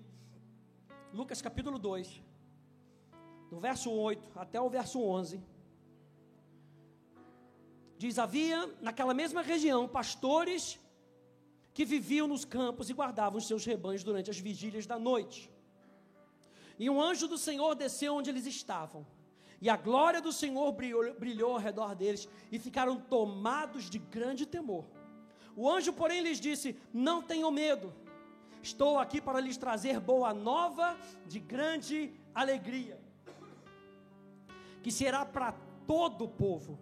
Lucas 1.12 1.42
capítulo 1.42 1.80
2, 1.80 2.22
do 3.50 3.60
verso 3.60 3.90
8 3.90 4.30
até 4.36 4.62
o 4.62 4.70
verso 4.70 5.02
11. 5.02 5.42
Diz: 7.98 8.20
Havia 8.20 8.68
naquela 8.80 9.16
mesma 9.16 9.42
região 9.42 9.88
pastores 9.88 10.80
que 11.74 11.84
viviam 11.84 12.28
nos 12.28 12.46
campos 12.46 12.88
e 12.92 12.94
guardavam 12.94 13.40
os 13.40 13.48
seus 13.48 13.66
rebanhos 13.66 14.04
durante 14.04 14.30
as 14.30 14.38
vigílias 14.38 14.86
da 14.86 15.00
noite. 15.00 15.52
E 16.78 16.88
um 16.88 17.02
anjo 17.02 17.28
do 17.28 17.38
Senhor 17.38 17.74
desceu 17.74 18.14
onde 18.14 18.30
eles 18.30 18.46
estavam. 18.46 19.08
E 19.60 19.72
a 19.72 19.76
glória 19.76 20.22
do 20.22 20.32
Senhor 20.32 20.72
brilhou, 20.72 21.16
brilhou 21.16 21.54
ao 21.54 21.58
redor 21.58 21.96
deles 21.96 22.30
e 22.52 22.60
ficaram 22.60 23.00
tomados 23.00 23.90
de 23.90 23.98
grande 23.98 24.46
temor. 24.46 24.86
O 25.56 25.68
anjo, 25.68 25.92
porém, 25.94 26.22
lhes 26.22 26.40
disse: 26.40 26.78
Não 26.94 27.24
tenham 27.24 27.50
medo, 27.50 27.92
estou 28.62 28.98
aqui 28.98 29.20
para 29.22 29.40
lhes 29.40 29.58
trazer 29.58 30.00
boa 30.00 30.34
nova 30.34 30.98
de 31.26 31.40
grande 31.40 32.14
alegria, 32.34 33.00
que 34.84 34.92
será 34.92 35.26
para 35.26 35.54
todo 35.88 36.26
o 36.26 36.30
povo. 36.30 36.80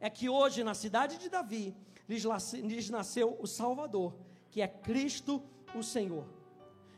É 0.00 0.10
que 0.10 0.28
hoje, 0.28 0.62
na 0.62 0.74
cidade 0.74 1.18
de 1.18 1.28
Davi, 1.28 1.74
lhes 2.08 2.90
nasceu 2.90 3.36
o 3.40 3.46
Salvador, 3.46 4.14
que 4.50 4.60
é 4.60 4.68
Cristo 4.68 5.42
o 5.74 5.82
Senhor. 5.82 6.26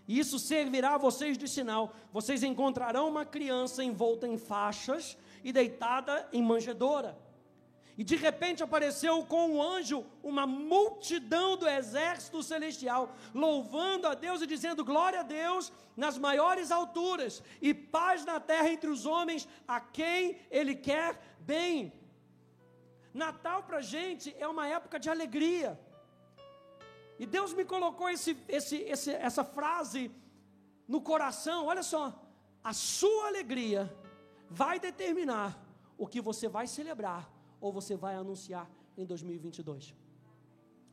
E 0.09 0.19
isso 0.19 0.39
servirá 0.39 0.95
a 0.95 0.99
vocês 0.99 1.37
de 1.37 1.49
sinal. 1.49 1.93
Vocês 2.13 2.43
encontrarão 2.43 3.09
uma 3.09 3.25
criança 3.25 3.83
envolta 3.83 4.27
em 4.27 4.39
faixas 4.39 5.17
e 5.43 5.53
deitada 5.53 6.29
em 6.33 6.43
manjedoura. 6.43 7.19
E 7.99 8.05
de 8.05 8.15
repente 8.15 8.63
apareceu 8.63 9.25
com 9.25 9.49
um 9.53 9.63
anjo 9.63 10.05
uma 10.23 10.47
multidão 10.47 11.57
do 11.57 11.67
exército 11.67 12.43
celestial, 12.43 13.15
louvando 13.33 14.07
a 14.07 14.15
Deus 14.15 14.43
e 14.43 14.47
dizendo 14.47 14.85
glória 14.85 15.21
a 15.21 15.23
Deus 15.23 15.73
nas 15.97 16.19
maiores 16.19 16.71
alturas 16.71 17.43
e 17.61 17.73
paz 17.73 18.25
na 18.25 18.39
terra 18.39 18.69
entre 18.69 18.91
os 18.91 19.07
homens 19.07 19.49
a 19.67 19.81
quem 19.81 20.39
Ele 20.51 20.75
quer 20.75 21.19
bem. 21.41 21.91
Natal 23.15 23.63
para 23.63 23.81
gente 23.81 24.37
é 24.39 24.47
uma 24.47 24.69
época 24.69 25.01
de 25.01 25.09
alegria. 25.09 25.81
E 27.19 27.25
Deus 27.25 27.55
me 27.55 27.65
colocou 27.65 28.11
esse, 28.11 28.37
esse, 28.47 28.77
esse, 28.77 29.11
essa 29.11 29.43
frase 29.43 30.11
no 30.87 31.01
coração. 31.01 31.65
Olha 31.65 31.83
só, 31.83 32.13
a 32.63 32.75
sua 32.75 33.29
alegria 33.29 33.91
vai 34.51 34.79
determinar 34.79 35.59
o 35.97 36.07
que 36.07 36.21
você 36.21 36.47
vai 36.47 36.67
celebrar 36.67 37.36
ou 37.61 37.73
você 37.73 37.97
vai 37.97 38.15
anunciar 38.15 38.71
em 38.97 39.05
2022. 39.05 39.95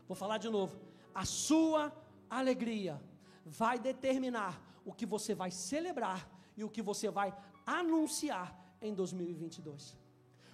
Vou 0.08 0.16
falar 0.16 0.38
de 0.38 0.50
novo. 0.50 0.80
A 1.14 1.26
sua 1.26 1.92
alegria 2.30 3.02
vai 3.46 3.78
determinar 3.80 4.62
o 4.86 4.94
que 4.94 5.06
você 5.06 5.34
vai 5.34 5.52
celebrar 5.52 6.30
e 6.58 6.64
o 6.64 6.70
que 6.70 6.82
você 6.82 7.10
vai 7.10 7.34
anunciar 7.66 8.48
em 8.82 8.94
2022. 8.94 9.98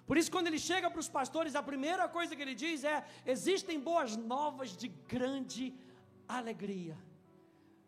Por 0.06 0.18
isso, 0.18 0.32
quando 0.32 0.48
ele 0.48 0.60
chega 0.60 0.90
para 0.90 1.00
os 1.00 1.10
pastores, 1.10 1.56
a 1.56 1.62
primeira 1.62 2.08
coisa 2.10 2.36
que 2.36 2.42
ele 2.42 2.56
diz 2.56 2.84
é: 2.84 3.06
existem 3.26 3.80
boas 3.80 4.16
novas 4.16 4.76
de 4.76 4.88
grande 4.88 5.74
alegria. 6.28 6.98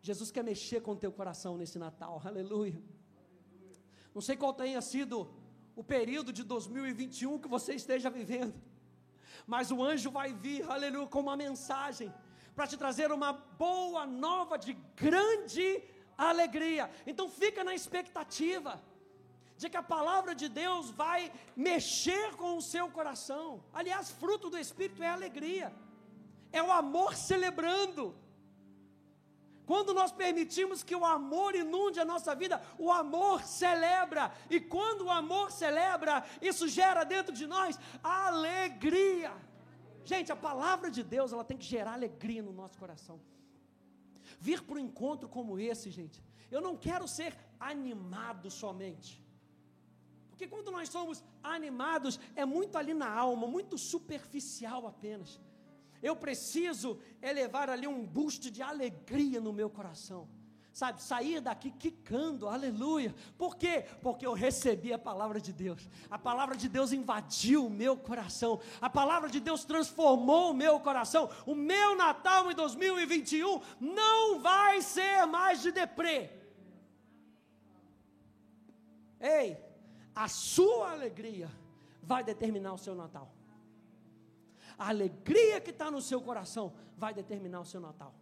Jesus 0.02 0.32
quer 0.32 0.44
mexer 0.44 0.82
com 0.82 0.92
o 0.92 0.96
teu 0.96 1.12
coração 1.12 1.58
nesse 1.58 1.78
Natal, 1.78 2.22
aleluia. 2.24 2.80
Não 4.14 4.22
sei 4.22 4.36
qual 4.36 4.54
tenha 4.54 4.82
sido 4.82 5.32
o 5.76 5.84
período 5.84 6.34
de 6.34 6.44
2021 6.44 7.40
que 7.40 7.48
você 7.48 7.74
esteja 7.74 8.10
vivendo, 8.10 8.54
mas 9.46 9.72
o 9.72 9.84
anjo 9.84 10.12
vai 10.12 10.34
vir, 10.34 10.70
aleluia, 10.70 11.08
com 11.08 11.20
uma 11.20 11.38
mensagem 11.38 12.14
para 12.56 12.68
te 12.68 12.78
trazer 12.78 13.12
uma 13.12 13.34
boa 13.34 14.06
nova 14.06 14.58
de 14.58 14.74
grande 14.96 15.84
alegria. 16.18 16.90
Então 17.08 17.30
fica 17.30 17.64
na 17.64 17.74
expectativa 17.74 18.82
de 19.58 19.70
que 19.70 19.78
a 19.78 19.84
palavra 19.84 20.34
de 20.34 20.48
Deus 20.50 20.90
vai 20.90 21.32
mexer 21.56 22.36
com 22.36 22.58
o 22.58 22.62
seu 22.62 22.90
coração. 22.90 23.64
Aliás, 23.74 24.10
fruto 24.12 24.50
do 24.50 24.58
Espírito 24.58 25.04
é 25.04 25.10
alegria, 25.10 25.74
é 26.52 26.62
o 26.62 26.72
amor 26.72 27.16
celebrando. 27.16 28.16
Quando 29.72 29.94
nós 29.94 30.12
permitimos 30.12 30.84
que 30.88 30.98
o 31.02 31.06
amor 31.06 31.52
inunde 31.56 31.98
a 31.98 32.04
nossa 32.04 32.32
vida, 32.36 32.56
o 32.78 32.92
amor 32.92 33.38
celebra. 33.44 34.24
E 34.50 34.60
quando 34.60 35.04
o 35.06 35.10
amor 35.10 35.50
celebra, 35.50 36.26
isso 36.42 36.66
gera 36.68 37.06
dentro 37.06 37.34
de 37.34 37.48
nós 37.48 37.80
alegria. 38.04 39.32
Gente, 40.04 40.30
a 40.30 40.36
palavra 40.36 40.92
de 40.92 41.04
Deus, 41.04 41.32
ela 41.32 41.46
tem 41.50 41.58
que 41.62 41.64
gerar 41.64 41.94
alegria 41.94 42.44
no 42.44 42.52
nosso 42.52 42.78
coração. 42.78 43.18
Vir 44.42 44.62
para 44.62 44.76
um 44.76 44.86
encontro 44.88 45.30
como 45.30 45.58
esse, 45.58 45.90
gente, 45.90 46.22
eu 46.56 46.60
não 46.60 46.76
quero 46.76 47.08
ser 47.08 47.34
animado 47.58 48.52
somente. 48.52 49.26
Porque 50.32 50.48
quando 50.48 50.70
nós 50.70 50.90
somos 50.90 51.24
animados, 51.42 52.20
é 52.36 52.44
muito 52.44 52.78
ali 52.78 52.94
na 52.94 53.10
alma, 53.10 53.48
muito 53.48 53.78
superficial 53.78 54.86
apenas. 54.86 55.40
Eu 56.02 56.16
preciso 56.16 57.00
elevar 57.22 57.70
ali 57.70 57.88
um 57.88 58.06
busto 58.06 58.50
de 58.50 58.62
alegria 58.62 59.40
no 59.40 59.54
meu 59.54 59.70
coração. 59.70 60.28
Sabe, 60.74 61.04
sair 61.04 61.42
daqui 61.42 61.70
quicando, 61.70 62.48
aleluia. 62.48 63.14
Por 63.38 63.58
quê? 63.58 63.86
Porque 64.02 64.26
eu 64.26 64.32
recebi 64.32 64.94
a 64.94 64.98
palavra 64.98 65.40
de 65.40 65.52
Deus. 65.52 65.88
A 66.10 66.18
palavra 66.18 66.56
de 66.56 66.70
Deus 66.70 66.94
invadiu 66.94 67.66
o 67.66 67.70
meu 67.70 67.98
coração. 67.98 68.60
A 68.80 68.90
palavra 68.90 69.30
de 69.30 69.42
Deus 69.42 69.66
transformou 69.66 70.52
o 70.52 70.54
meu 70.54 70.80
coração. 70.80 71.30
O 71.46 71.54
meu 71.54 71.98
Natal 71.98 72.50
em 72.50 72.56
2021 72.56 73.62
não 73.82 74.40
vai 74.40 74.82
ser 74.82 75.26
mais 75.26 75.62
de 75.62 75.74
deprê. 75.74 76.32
Ei, 79.20 79.58
a 80.16 80.30
sua 80.30 80.92
alegria 80.92 81.52
vai 82.02 82.24
determinar 82.24 82.74
o 82.74 82.78
seu 82.78 82.96
Natal. 82.96 83.30
A 84.82 84.90
alegria 84.90 85.62
que 85.62 85.70
está 85.70 85.92
no 85.92 86.02
seu 86.02 86.20
coração 86.20 86.74
vai 86.98 87.14
determinar 87.14 87.62
o 87.62 87.66
seu 87.66 87.80
Natal. 87.80 88.16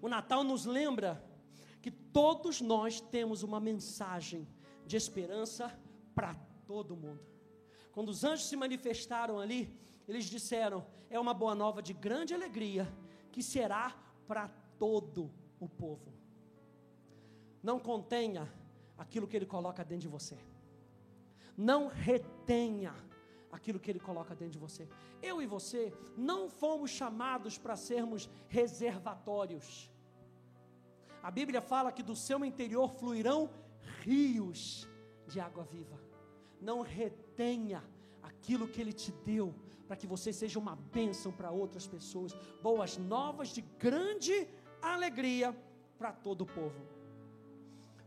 O 0.00 0.08
Natal 0.08 0.44
nos 0.44 0.64
lembra 0.64 1.20
que 1.82 1.90
todos 1.90 2.60
nós 2.60 3.00
temos 3.00 3.42
uma 3.42 3.58
mensagem 3.58 4.46
de 4.86 4.96
esperança 4.96 5.76
para 6.14 6.36
todo 6.68 6.96
mundo. 6.96 7.26
Quando 7.90 8.10
os 8.10 8.22
anjos 8.22 8.46
se 8.46 8.54
manifestaram 8.54 9.40
ali, 9.40 9.76
eles 10.06 10.26
disseram: 10.26 10.86
é 11.10 11.18
uma 11.18 11.34
boa 11.34 11.56
nova 11.56 11.82
de 11.82 11.94
grande 11.94 12.32
alegria 12.32 12.86
que 13.32 13.42
será 13.42 13.92
para 14.28 14.48
todo 14.78 15.32
o 15.58 15.68
povo. 15.68 16.12
Não 17.60 17.80
contenha 17.80 18.48
aquilo 18.96 19.26
que 19.26 19.36
ele 19.36 19.46
coloca 19.46 19.84
dentro 19.84 20.02
de 20.02 20.08
você. 20.16 20.38
Não 21.56 21.88
retenha 21.88 22.94
aquilo 23.50 23.80
que 23.80 23.90
Ele 23.90 24.00
coloca 24.00 24.34
dentro 24.34 24.52
de 24.52 24.58
você. 24.58 24.88
Eu 25.22 25.40
e 25.42 25.46
você 25.46 25.92
não 26.16 26.48
fomos 26.48 26.90
chamados 26.90 27.58
para 27.58 27.76
sermos 27.76 28.28
reservatórios. 28.48 29.90
A 31.22 31.30
Bíblia 31.30 31.60
fala 31.60 31.92
que 31.92 32.02
do 32.02 32.16
seu 32.16 32.44
interior 32.44 32.88
fluirão 32.90 33.50
rios 34.02 34.88
de 35.26 35.40
água 35.40 35.64
viva. 35.64 35.98
Não 36.60 36.80
retenha 36.80 37.82
aquilo 38.22 38.68
que 38.68 38.80
Ele 38.80 38.92
te 38.92 39.12
deu, 39.12 39.54
para 39.86 39.96
que 39.96 40.06
você 40.06 40.32
seja 40.32 40.58
uma 40.58 40.76
bênção 40.76 41.32
para 41.32 41.50
outras 41.50 41.86
pessoas. 41.86 42.32
Boas 42.62 42.96
novas 42.96 43.48
de 43.48 43.60
grande 43.60 44.48
alegria 44.80 45.56
para 45.98 46.12
todo 46.12 46.42
o 46.42 46.46
povo. 46.46 46.80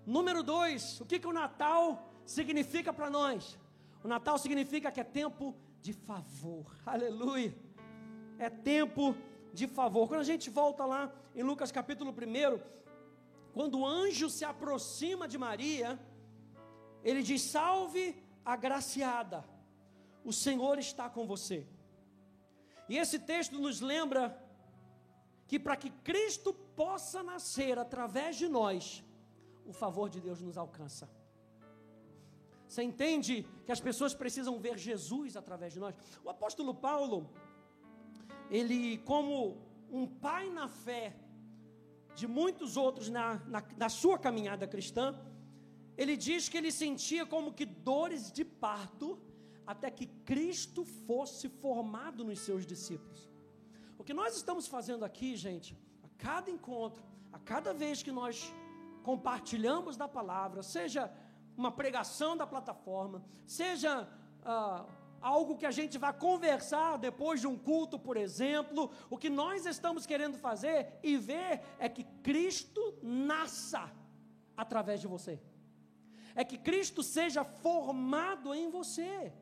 Número 0.05 0.41
dois, 0.43 0.99
o 1.01 1.05
que, 1.05 1.19
que 1.19 1.27
o 1.27 1.33
Natal 1.33 2.11
significa 2.25 2.91
para 2.91 3.09
nós? 3.09 3.57
O 4.03 4.07
Natal 4.07 4.37
significa 4.37 4.91
que 4.91 4.99
é 4.99 5.03
tempo 5.03 5.55
de 5.81 5.93
favor. 5.93 6.65
Aleluia. 6.85 7.55
É 8.37 8.49
tempo 8.49 9.15
de 9.53 9.67
favor. 9.67 10.07
Quando 10.07 10.21
a 10.21 10.25
gente 10.25 10.49
volta 10.49 10.85
lá 10.85 11.13
em 11.35 11.43
Lucas 11.43 11.71
capítulo 11.71 12.11
1, 12.11 12.59
quando 13.53 13.79
o 13.79 13.85
anjo 13.85 14.29
se 14.29 14.43
aproxima 14.43 15.27
de 15.27 15.37
Maria, 15.37 15.99
ele 17.03 17.21
diz: 17.23 17.41
Salve 17.43 18.21
agraciada, 18.43 19.45
o 20.25 20.33
Senhor 20.33 20.79
está 20.79 21.09
com 21.09 21.25
você. 21.25 21.65
E 22.89 22.97
esse 22.97 23.19
texto 23.19 23.57
nos 23.57 23.79
lembra 23.79 24.37
que 25.47 25.57
para 25.59 25.77
que 25.77 25.89
Cristo 25.89 26.53
possa 26.53 27.23
nascer 27.23 27.79
através 27.79 28.35
de 28.35 28.47
nós, 28.47 29.03
o 29.65 29.71
favor 29.71 30.09
de 30.09 30.19
Deus 30.19 30.41
nos 30.41 30.57
alcança. 30.57 31.09
Você 32.73 32.81
entende 32.81 33.45
que 33.65 33.71
as 33.71 33.79
pessoas 33.87 34.15
precisam 34.21 34.53
ver 34.65 34.79
Jesus 34.79 35.37
através 35.41 35.73
de 35.73 35.79
nós? 35.79 35.93
O 36.25 36.29
apóstolo 36.35 36.73
Paulo, 36.73 37.29
ele, 38.49 38.97
como 39.09 39.57
um 39.91 40.07
pai 40.07 40.49
na 40.49 40.67
fé 40.67 41.15
de 42.15 42.27
muitos 42.27 42.75
outros 42.75 43.09
na, 43.09 43.35
na, 43.53 43.63
na 43.77 43.89
sua 43.89 44.17
caminhada 44.17 44.67
cristã, 44.67 45.05
ele 45.95 46.17
diz 46.17 46.49
que 46.49 46.57
ele 46.57 46.71
sentia 46.71 47.27
como 47.27 47.53
que 47.53 47.63
dores 47.63 48.31
de 48.31 48.43
parto 48.43 49.21
até 49.67 49.91
que 49.91 50.07
Cristo 50.31 50.83
fosse 50.83 51.47
formado 51.49 52.23
nos 52.23 52.39
seus 52.39 52.65
discípulos. 52.65 53.29
O 53.99 54.03
que 54.03 54.15
nós 54.15 54.35
estamos 54.35 54.65
fazendo 54.65 55.05
aqui, 55.05 55.35
gente, 55.35 55.77
a 56.01 56.09
cada 56.17 56.49
encontro, 56.49 57.03
a 57.31 57.37
cada 57.37 57.71
vez 57.71 58.01
que 58.01 58.11
nós 58.11 58.51
compartilhamos 59.03 59.95
da 59.95 60.07
palavra, 60.07 60.63
seja 60.63 61.13
uma 61.55 61.71
pregação 61.71 62.35
da 62.35 62.47
plataforma, 62.47 63.23
seja 63.45 64.07
ah, 64.43 64.85
algo 65.21 65.57
que 65.57 65.65
a 65.65 65.71
gente 65.71 65.97
vai 65.97 66.11
conversar 66.11 66.97
depois 66.97 67.39
de 67.39 67.47
um 67.47 67.57
culto, 67.57 67.97
por 67.97 68.17
exemplo, 68.17 68.91
o 69.09 69.17
que 69.17 69.29
nós 69.29 69.65
estamos 69.65 70.05
querendo 70.05 70.37
fazer 70.37 70.99
e 71.01 71.17
ver 71.17 71.61
é 71.79 71.87
que 71.87 72.03
Cristo 72.21 72.99
nasça 73.01 73.89
através 74.55 74.99
de 74.99 75.07
você, 75.07 75.39
é 76.35 76.43
que 76.43 76.57
Cristo 76.57 77.01
seja 77.01 77.43
formado 77.43 78.53
em 78.53 78.69
você. 78.69 79.33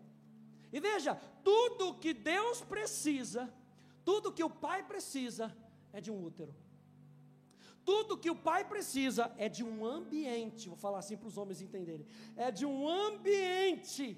E 0.71 0.79
veja, 0.79 1.15
tudo 1.43 1.95
que 1.95 2.13
Deus 2.13 2.61
precisa, 2.61 3.51
tudo 4.05 4.31
que 4.31 4.43
o 4.43 4.49
Pai 4.49 4.83
precisa 4.83 5.55
é 5.91 5.99
de 5.99 6.11
um 6.11 6.23
útero. 6.23 6.55
Tudo 7.83 8.17
que 8.17 8.29
o 8.29 8.35
pai 8.35 8.63
precisa 8.63 9.33
é 9.37 9.49
de 9.49 9.63
um 9.63 9.85
ambiente, 9.85 10.69
vou 10.69 10.77
falar 10.77 10.99
assim 10.99 11.17
para 11.17 11.27
os 11.27 11.37
homens 11.37 11.61
entenderem, 11.61 12.05
é 12.35 12.51
de 12.51 12.65
um 12.65 12.87
ambiente 12.87 14.17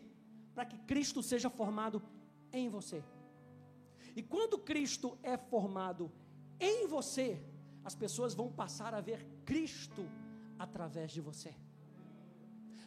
para 0.53 0.65
que 0.65 0.77
Cristo 0.79 1.24
seja 1.24 1.50
formado 1.50 2.01
em 2.51 2.70
você. 2.70 3.03
E 4.15 4.22
quando 4.22 4.58
Cristo 4.58 5.17
é 5.24 5.38
formado 5.38 6.12
em 6.60 6.88
você, 6.88 7.41
as 7.84 7.96
pessoas 7.96 8.34
vão 8.34 8.51
passar 8.51 8.93
a 8.93 9.01
ver 9.01 9.25
Cristo 9.46 10.08
através 10.58 11.12
de 11.12 11.22
você. 11.22 11.53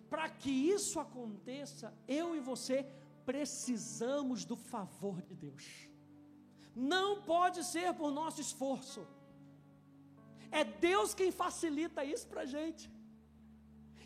Para 0.08 0.28
que 0.28 0.50
isso 0.50 1.00
aconteça, 1.00 1.92
eu 2.06 2.36
e 2.36 2.40
você 2.40 2.86
precisamos 3.24 4.44
do 4.44 4.56
favor 4.56 5.20
de 5.20 5.34
Deus. 5.34 5.88
Não 6.74 7.22
pode 7.22 7.64
ser 7.64 7.92
por 7.94 8.10
nosso 8.12 8.40
esforço. 8.40 9.06
É 10.50 10.64
Deus 10.64 11.14
quem 11.14 11.30
facilita 11.30 12.04
isso 12.04 12.26
para 12.26 12.42
a 12.42 12.46
gente. 12.46 12.90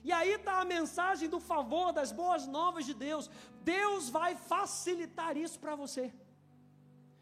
E 0.03 0.13
aí 0.13 0.33
está 0.33 0.61
a 0.61 0.65
mensagem 0.65 1.29
do 1.29 1.39
favor, 1.39 1.93
das 1.93 2.11
boas 2.11 2.47
novas 2.47 2.87
de 2.87 2.95
Deus. 2.95 3.31
Deus 3.63 4.09
vai 4.09 4.35
facilitar 4.35 5.37
isso 5.37 5.59
para 5.59 5.75
você. 5.75 6.13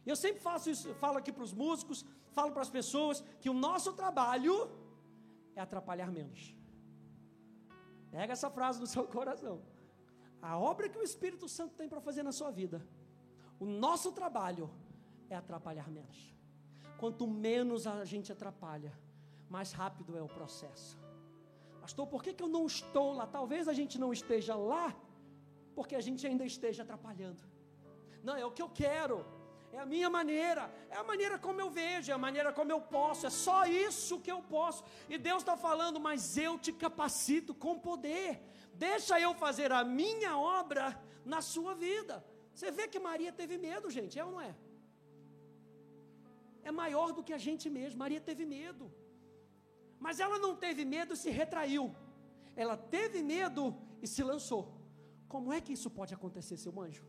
Eu 0.07 0.17
sempre 0.17 0.41
faço 0.41 0.71
isso, 0.71 0.95
falo 0.95 1.19
aqui 1.19 1.33
para 1.33 1.43
os 1.43 1.53
músicos, 1.53 2.05
falo 2.31 2.53
para 2.53 2.63
as 2.63 2.71
pessoas 2.71 3.23
que 3.41 3.51
o 3.51 3.55
nosso 3.55 3.93
trabalho 3.93 4.71
é 5.55 5.61
atrapalhar 5.61 6.11
menos. 6.11 6.55
Pega 8.11 8.33
essa 8.33 8.51
frase 8.51 8.81
no 8.81 8.87
seu 8.87 9.05
coração. 9.17 9.61
A 10.41 10.57
obra 10.57 10.89
que 10.89 10.99
o 10.99 11.03
Espírito 11.03 11.49
Santo 11.49 11.75
tem 11.75 11.89
para 11.89 12.01
fazer 12.01 12.23
na 12.23 12.33
sua 12.33 12.51
vida, 12.51 12.87
o 13.59 13.67
nosso 13.67 14.13
trabalho 14.13 14.71
é 15.29 15.35
atrapalhar 15.35 15.91
menos. 15.91 16.33
Quanto 16.97 17.27
menos 17.27 17.87
a 17.87 18.05
gente 18.05 18.31
atrapalha, 18.31 18.93
mais 19.49 19.73
rápido 19.73 20.17
é 20.17 20.23
o 20.23 20.29
processo. 20.29 20.99
Pastor, 21.81 22.07
por 22.07 22.23
que, 22.23 22.33
que 22.35 22.43
eu 22.43 22.49
não 22.49 22.67
estou 22.67 23.09
lá? 23.19 23.27
Talvez 23.27 23.67
a 23.67 23.73
gente 23.73 23.99
não 23.99 24.13
esteja 24.13 24.55
lá, 24.55 24.95
porque 25.75 25.95
a 25.95 26.01
gente 26.07 26.27
ainda 26.27 26.45
esteja 26.45 26.83
atrapalhando. 26.83 27.43
Não, 28.23 28.37
é 28.37 28.45
o 28.45 28.51
que 28.51 28.61
eu 28.61 28.69
quero, 28.69 29.25
é 29.73 29.79
a 29.79 29.87
minha 29.87 30.11
maneira, 30.11 30.63
é 30.91 30.97
a 30.97 31.05
maneira 31.05 31.39
como 31.39 31.61
eu 31.61 31.71
vejo, 31.71 32.11
é 32.11 32.15
a 32.15 32.25
maneira 32.27 32.53
como 32.53 32.73
eu 32.73 32.81
posso, 32.81 33.27
é 33.27 33.31
só 33.31 33.65
isso 33.67 34.21
que 34.21 34.33
eu 34.37 34.43
posso. 34.43 34.83
E 35.09 35.17
Deus 35.17 35.43
está 35.43 35.57
falando, 35.57 35.99
mas 36.09 36.37
eu 36.37 36.59
te 36.59 36.73
capacito 36.73 37.55
com 37.55 37.79
poder, 37.79 38.43
deixa 38.75 39.19
eu 39.21 39.35
fazer 39.35 39.73
a 39.73 39.83
minha 39.85 40.33
obra 40.39 40.87
na 41.25 41.41
sua 41.41 41.75
vida. 41.75 42.25
Você 42.55 42.71
vê 42.71 42.87
que 42.89 42.99
Maria 42.99 43.33
teve 43.33 43.57
medo, 43.57 43.89
gente, 43.99 44.19
é 44.19 44.25
ou 44.25 44.33
não 44.33 44.41
é? 44.41 44.55
É 46.63 46.73
maior 46.73 47.13
do 47.13 47.23
que 47.23 47.33
a 47.33 47.39
gente 47.39 47.71
mesmo, 47.71 47.99
Maria 48.05 48.21
teve 48.21 48.45
medo. 48.45 48.93
Mas 50.01 50.21
ela 50.21 50.39
não 50.39 50.55
teve 50.57 50.85
medo 50.85 51.15
e 51.15 51.17
se 51.17 51.31
retraiu. 51.31 51.95
Ela 52.55 52.77
teve 52.77 53.23
medo 53.23 53.77
e 54.03 54.07
se 54.07 54.23
lançou. 54.23 54.63
Como 55.29 55.53
é 55.53 55.61
que 55.61 55.73
isso 55.73 55.91
pode 55.91 56.15
acontecer, 56.15 56.57
seu 56.57 56.81
anjo? 56.81 57.05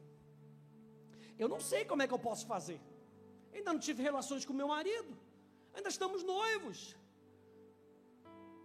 Eu 1.38 1.48
não 1.48 1.60
sei 1.60 1.86
como 1.86 2.02
é 2.02 2.08
que 2.08 2.14
eu 2.14 2.20
posso 2.20 2.46
fazer. 2.46 2.80
Ainda 3.54 3.72
não 3.74 3.80
tive 3.80 4.04
relações 4.04 4.44
com 4.46 4.54
meu 4.54 4.68
marido. 4.68 5.18
Ainda 5.74 5.90
estamos 5.90 6.24
noivos. 6.24 6.96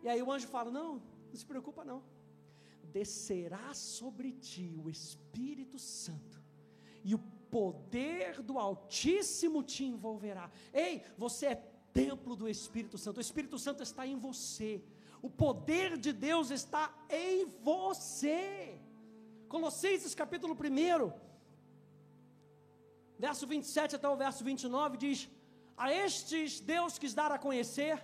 E 0.02 0.08
aí 0.08 0.22
o 0.22 0.30
anjo 0.30 0.48
fala: 0.48 0.70
Não, 0.70 0.90
não 1.28 1.36
se 1.36 1.46
preocupa 1.46 1.84
não. 1.84 2.02
Descerá 2.82 3.72
sobre 3.74 4.32
ti 4.32 4.78
o 4.82 4.88
Espírito 4.90 5.78
Santo, 5.78 6.42
e 7.02 7.14
o 7.14 7.18
poder 7.50 8.42
do 8.42 8.58
Altíssimo 8.58 9.62
te 9.62 9.84
envolverá. 9.84 10.50
Ei, 10.72 11.02
você 11.16 11.46
é 11.46 11.54
templo 12.00 12.34
do 12.40 12.46
Espírito 12.56 12.98
Santo. 12.98 13.18
O 13.18 13.26
Espírito 13.28 13.58
Santo 13.66 13.82
está 13.88 14.02
em 14.12 14.18
você. 14.28 14.72
O 15.26 15.30
poder 15.44 15.90
de 16.04 16.12
Deus 16.12 16.50
está 16.50 16.84
em 17.08 17.46
você. 17.70 18.42
Colossenses 19.48 20.14
capítulo 20.22 20.54
1, 20.54 21.12
verso 23.26 23.46
27 23.46 23.96
até 23.96 24.08
o 24.08 24.16
verso 24.24 24.42
29 24.42 24.98
diz: 25.04 25.18
A 25.76 25.92
estes 26.04 26.60
Deus 26.72 26.98
quis 26.98 27.14
dar 27.14 27.30
a 27.32 27.38
conhecer 27.46 27.96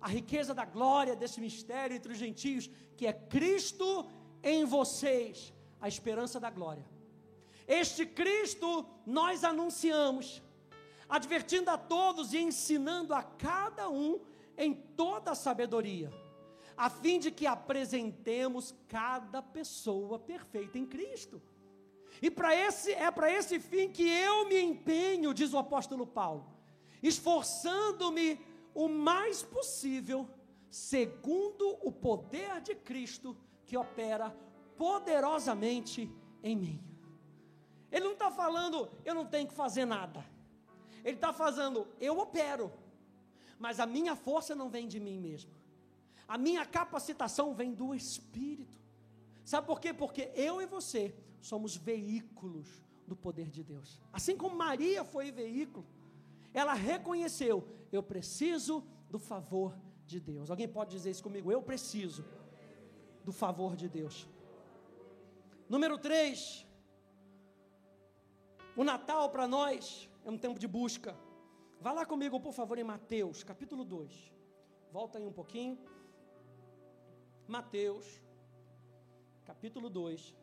a 0.00 0.08
riqueza 0.08 0.52
da 0.60 0.64
glória 0.76 1.14
desse 1.14 1.40
mistério 1.40 1.96
entre 1.96 2.12
os 2.12 2.18
gentios, 2.18 2.68
que 2.96 3.06
é 3.06 3.12
Cristo 3.12 3.88
em 4.42 4.64
vocês, 4.64 5.52
a 5.80 5.86
esperança 5.86 6.40
da 6.40 6.50
glória. 6.50 6.84
Este 7.68 8.04
Cristo 8.04 8.70
nós 9.06 9.44
anunciamos 9.44 10.42
advertindo 11.10 11.68
a 11.70 11.76
todos 11.76 12.32
e 12.32 12.38
ensinando 12.38 13.12
a 13.12 13.22
cada 13.22 13.90
um 13.90 14.20
em 14.56 14.72
toda 14.72 15.32
a 15.32 15.34
sabedoria, 15.34 16.12
a 16.76 16.88
fim 16.88 17.18
de 17.18 17.30
que 17.30 17.46
apresentemos 17.46 18.74
cada 18.86 19.42
pessoa 19.42 20.18
perfeita 20.18 20.78
em 20.78 20.86
Cristo. 20.86 21.42
E 22.22 22.30
para 22.30 22.54
esse 22.54 22.92
é 22.92 23.10
para 23.10 23.30
esse 23.30 23.58
fim 23.58 23.88
que 23.90 24.08
eu 24.08 24.46
me 24.46 24.60
empenho, 24.60 25.34
diz 25.34 25.52
o 25.52 25.58
apóstolo 25.58 26.06
Paulo, 26.06 26.46
esforçando-me 27.02 28.40
o 28.72 28.88
mais 28.88 29.42
possível, 29.42 30.28
segundo 30.70 31.76
o 31.82 31.90
poder 31.90 32.60
de 32.60 32.74
Cristo 32.74 33.36
que 33.66 33.76
opera 33.76 34.30
poderosamente 34.76 36.10
em 36.42 36.56
mim. 36.56 36.84
Ele 37.90 38.04
não 38.04 38.12
está 38.12 38.30
falando, 38.30 38.88
eu 39.04 39.14
não 39.14 39.26
tenho 39.26 39.48
que 39.48 39.54
fazer 39.54 39.84
nada. 39.84 40.24
Ele 41.04 41.16
está 41.16 41.32
fazendo, 41.32 41.86
eu 42.00 42.18
opero, 42.18 42.72
mas 43.58 43.80
a 43.80 43.86
minha 43.86 44.14
força 44.16 44.54
não 44.54 44.68
vem 44.68 44.86
de 44.88 45.00
mim 45.00 45.18
mesmo. 45.18 45.50
A 46.26 46.38
minha 46.38 46.64
capacitação 46.64 47.54
vem 47.54 47.72
do 47.74 47.94
Espírito. 47.94 48.78
Sabe 49.44 49.66
por 49.66 49.80
quê? 49.80 49.92
Porque 49.92 50.30
eu 50.34 50.62
e 50.62 50.66
você 50.66 51.14
somos 51.40 51.76
veículos 51.76 52.68
do 53.06 53.16
poder 53.16 53.50
de 53.50 53.62
Deus. 53.64 54.00
Assim 54.12 54.36
como 54.36 54.56
Maria 54.56 55.04
foi 55.04 55.30
veículo, 55.30 55.86
ela 56.54 56.74
reconheceu: 56.74 57.66
eu 57.90 58.02
preciso 58.02 58.84
do 59.08 59.18
favor 59.18 59.76
de 60.06 60.20
Deus. 60.20 60.50
Alguém 60.50 60.68
pode 60.68 60.90
dizer 60.90 61.10
isso 61.10 61.22
comigo? 61.22 61.50
Eu 61.50 61.62
preciso 61.62 62.24
do 63.24 63.32
favor 63.32 63.76
de 63.76 63.88
Deus. 63.88 64.28
Número 65.68 65.98
3. 65.98 66.66
O 68.76 68.84
Natal 68.84 69.30
para 69.30 69.46
nós 69.46 70.09
é 70.24 70.30
um 70.30 70.38
tempo 70.38 70.58
de 70.58 70.68
busca. 70.68 71.16
Vá 71.80 71.92
lá 71.92 72.04
comigo, 72.04 72.38
por 72.40 72.52
favor, 72.52 72.78
em 72.78 72.84
Mateus, 72.84 73.42
capítulo 73.42 73.84
2. 73.84 74.32
Volta 74.92 75.18
aí 75.18 75.26
um 75.26 75.32
pouquinho. 75.32 75.78
Mateus, 77.46 78.20
capítulo 79.44 79.88
2. 79.88 80.36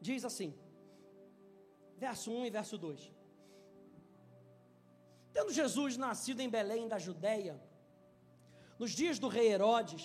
Diz 0.00 0.22
assim, 0.22 0.54
verso 1.96 2.30
1 2.30 2.46
e 2.46 2.50
verso 2.50 2.76
2. 2.76 3.23
Tendo 5.36 5.52
Jesus 5.60 5.96
nascido 6.06 6.40
em 6.40 6.50
Belém 6.56 6.84
da 6.92 6.98
Judéia, 7.06 7.54
nos 8.78 8.92
dias 9.00 9.18
do 9.22 9.28
rei 9.36 9.48
Herodes, 9.54 10.04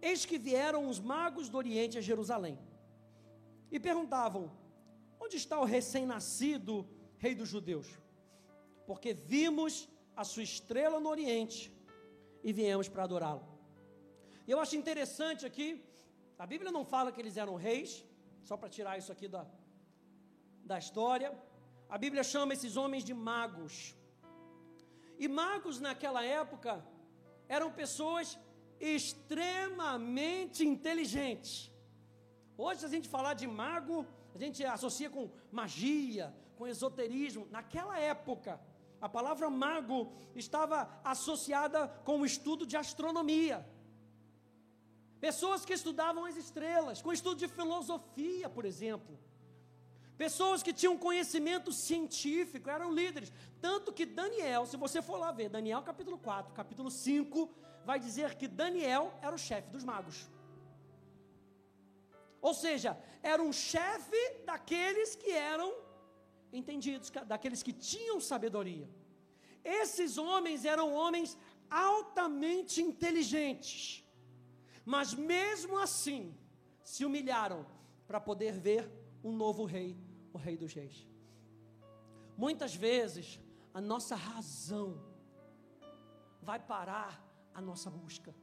eis 0.00 0.24
que 0.24 0.38
vieram 0.48 0.82
os 0.88 0.98
magos 1.12 1.48
do 1.48 1.58
Oriente 1.62 1.98
a 1.98 2.06
Jerusalém 2.10 2.56
e 3.70 3.80
perguntavam: 3.88 4.44
Onde 5.24 5.36
está 5.42 5.56
o 5.60 5.70
recém-nascido 5.76 6.74
rei 7.24 7.34
dos 7.40 7.48
judeus? 7.54 7.88
Porque 8.88 9.12
vimos 9.12 9.88
a 10.22 10.24
sua 10.32 10.44
estrela 10.50 11.00
no 11.00 11.10
Oriente 11.16 11.60
e 12.44 12.52
viemos 12.60 12.88
para 12.88 13.04
adorá-lo. 13.04 13.44
E 14.46 14.50
eu 14.52 14.60
acho 14.60 14.76
interessante 14.76 15.44
aqui 15.50 15.68
A 16.44 16.46
Bíblia 16.52 16.70
não 16.76 16.84
fala 16.92 17.10
que 17.12 17.20
eles 17.22 17.36
eram 17.42 17.54
reis, 17.66 17.90
só 18.48 18.54
para 18.56 18.68
tirar 18.76 18.94
isso 19.00 19.10
aqui 19.14 19.26
da, 19.34 19.42
da 20.70 20.78
história. 20.84 21.28
A 21.88 21.98
Bíblia 22.04 22.24
chama 22.32 22.52
esses 22.56 22.76
homens 22.80 23.04
de 23.08 23.14
magos. 23.30 23.74
E 25.18 25.28
magos 25.28 25.80
naquela 25.80 26.24
época 26.24 26.84
eram 27.48 27.70
pessoas 27.70 28.38
extremamente 28.80 30.66
inteligentes. 30.66 31.70
Hoje, 32.56 32.80
se 32.80 32.86
a 32.86 32.88
gente 32.88 33.08
falar 33.08 33.34
de 33.34 33.46
mago, 33.46 34.06
a 34.34 34.38
gente 34.38 34.64
associa 34.64 35.10
com 35.10 35.30
magia, 35.50 36.34
com 36.56 36.66
esoterismo. 36.66 37.48
Naquela 37.50 37.98
época, 37.98 38.60
a 39.00 39.08
palavra 39.08 39.50
mago 39.50 40.12
estava 40.34 41.00
associada 41.04 41.88
com 42.04 42.20
o 42.20 42.26
estudo 42.26 42.66
de 42.66 42.76
astronomia. 42.76 43.66
Pessoas 45.20 45.64
que 45.64 45.72
estudavam 45.72 46.24
as 46.24 46.36
estrelas, 46.36 47.00
com 47.00 47.12
estudo 47.12 47.38
de 47.38 47.48
filosofia, 47.48 48.48
por 48.48 48.64
exemplo. 48.64 49.18
Pessoas 50.16 50.62
que 50.62 50.72
tinham 50.72 50.96
conhecimento 50.96 51.72
científico, 51.72 52.70
eram 52.70 52.92
líderes. 52.92 53.32
Tanto 53.60 53.92
que 53.92 54.06
Daniel, 54.06 54.64
se 54.66 54.76
você 54.76 55.02
for 55.02 55.18
lá 55.18 55.32
ver, 55.32 55.48
Daniel 55.48 55.82
capítulo 55.82 56.18
4, 56.18 56.52
capítulo 56.54 56.90
5, 56.90 57.50
vai 57.84 57.98
dizer 57.98 58.36
que 58.36 58.46
Daniel 58.46 59.12
era 59.20 59.34
o 59.34 59.38
chefe 59.38 59.68
dos 59.70 59.84
magos. 59.84 60.28
Ou 62.40 62.54
seja, 62.54 62.96
era 63.22 63.42
um 63.42 63.52
chefe 63.52 64.22
daqueles 64.44 65.16
que 65.16 65.30
eram 65.30 65.74
entendidos, 66.52 67.10
daqueles 67.26 67.62
que 67.62 67.72
tinham 67.72 68.20
sabedoria. 68.20 68.88
Esses 69.64 70.18
homens 70.18 70.64
eram 70.64 70.92
homens 70.92 71.36
altamente 71.70 72.82
inteligentes, 72.82 74.04
mas 74.84 75.14
mesmo 75.14 75.78
assim 75.78 76.36
se 76.84 77.04
humilharam 77.04 77.66
para 78.06 78.20
poder 78.20 78.52
ver 78.52 78.88
um 79.24 79.32
novo 79.32 79.64
rei, 79.64 79.96
o 80.34 80.38
Rei 80.38 80.56
dos 80.56 80.72
Reis. 80.74 81.06
Muitas 82.36 82.74
vezes 82.74 83.40
a 83.72 83.80
nossa 83.80 84.16
razão 84.16 84.88
vai 86.42 86.58
parar 86.58 87.12
a 87.54 87.60
nossa 87.60 87.90
busca, 87.90 88.34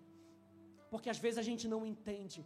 porque 0.90 1.10
às 1.10 1.20
vezes 1.20 1.38
a 1.38 1.48
gente 1.50 1.68
não 1.68 1.86
entende. 1.86 2.46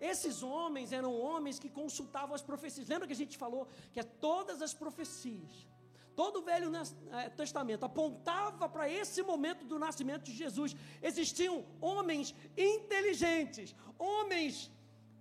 Esses 0.00 0.42
homens 0.42 0.92
eram 0.92 1.12
homens 1.28 1.58
que 1.58 1.68
consultavam 1.68 2.34
as 2.34 2.42
profecias. 2.42 2.88
Lembra 2.88 3.06
que 3.06 3.12
a 3.12 3.22
gente 3.22 3.36
falou 3.44 3.66
que 3.92 4.00
é 4.00 4.02
todas 4.02 4.60
as 4.62 4.74
profecias, 4.82 5.66
todo 6.14 6.40
o 6.40 6.42
Velho 6.42 6.70
eh, 6.76 7.28
Testamento 7.30 7.84
apontava 7.84 8.68
para 8.68 8.88
esse 8.90 9.22
momento 9.22 9.64
do 9.64 9.78
nascimento 9.78 10.24
de 10.24 10.34
Jesus. 10.42 10.74
Existiam 11.00 11.64
homens 11.80 12.34
inteligentes, 12.56 13.74
homens 13.96 14.70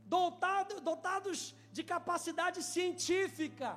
dotado, 0.05 0.81
dotados 0.81 1.55
de 1.77 1.83
capacidade 1.95 2.59
científica, 2.73 3.69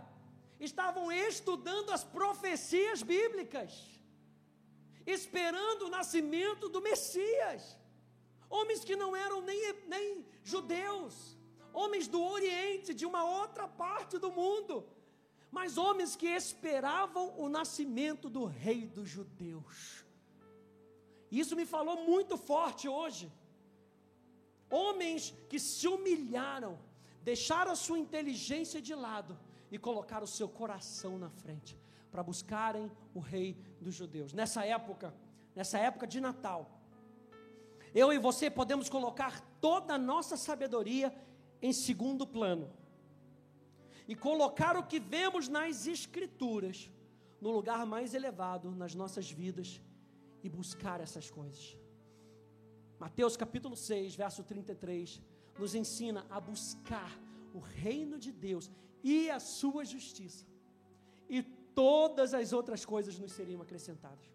estavam 0.68 1.06
estudando 1.28 1.90
as 1.96 2.04
profecias 2.18 3.02
bíblicas, 3.14 3.72
esperando 5.16 5.82
o 5.86 5.92
nascimento 5.98 6.64
do 6.74 6.80
Messias. 6.88 7.62
Homens 8.56 8.82
que 8.88 8.96
não 9.02 9.10
eram 9.24 9.38
nem, 9.50 9.60
nem 9.94 10.06
judeus, 10.52 11.14
homens 11.80 12.06
do 12.14 12.22
Oriente, 12.36 12.98
de 13.00 13.06
uma 13.10 13.22
outra 13.40 13.66
parte 13.84 14.16
do 14.24 14.30
mundo, 14.40 14.74
mas 15.56 15.78
homens 15.84 16.16
que 16.20 16.30
esperavam 16.42 17.26
o 17.44 17.48
nascimento 17.58 18.26
do 18.36 18.44
Rei 18.64 18.82
dos 18.96 19.08
Judeus. 19.16 19.78
Isso 21.42 21.54
me 21.60 21.66
falou 21.74 21.96
muito 22.10 22.36
forte 22.50 22.88
hoje. 22.88 23.26
Homens 24.82 25.34
que 25.50 25.58
se 25.58 25.86
humilharam, 25.94 26.74
deixaram 27.22 27.72
a 27.72 27.76
sua 27.76 27.98
inteligência 27.98 28.80
de 28.80 28.94
lado 28.94 29.38
e 29.70 29.78
colocaram 29.78 30.24
o 30.24 30.28
seu 30.28 30.48
coração 30.48 31.18
na 31.18 31.30
frente 31.30 31.78
para 32.10 32.22
buscarem 32.22 32.90
o 33.14 33.20
rei 33.20 33.56
dos 33.80 33.94
judeus. 33.94 34.32
Nessa 34.32 34.64
época, 34.64 35.14
nessa 35.54 35.78
época 35.78 36.06
de 36.06 36.20
Natal, 36.20 36.80
eu 37.94 38.12
e 38.12 38.18
você 38.18 38.50
podemos 38.50 38.88
colocar 38.88 39.40
toda 39.60 39.94
a 39.94 39.98
nossa 39.98 40.36
sabedoria 40.36 41.14
em 41.60 41.72
segundo 41.72 42.26
plano 42.26 42.70
e 44.08 44.14
colocar 44.14 44.76
o 44.76 44.86
que 44.86 44.98
vemos 44.98 45.48
nas 45.48 45.86
escrituras 45.86 46.90
no 47.40 47.50
lugar 47.50 47.86
mais 47.86 48.14
elevado 48.14 48.70
nas 48.70 48.94
nossas 48.94 49.30
vidas 49.30 49.80
e 50.42 50.48
buscar 50.48 51.00
essas 51.00 51.30
coisas. 51.30 51.76
Mateus 52.98 53.36
capítulo 53.36 53.76
6, 53.76 54.14
verso 54.14 54.42
33, 54.44 55.20
nos 55.60 55.74
ensina 55.74 56.26
a 56.30 56.40
buscar 56.40 57.12
o 57.52 57.58
reino 57.58 58.18
de 58.18 58.32
Deus 58.32 58.70
e 59.02 59.30
a 59.30 59.38
sua 59.38 59.84
justiça, 59.84 60.46
e 61.28 61.42
todas 61.42 62.32
as 62.32 62.52
outras 62.52 62.84
coisas 62.84 63.18
nos 63.18 63.32
seriam 63.32 63.60
acrescentadas. 63.60 64.26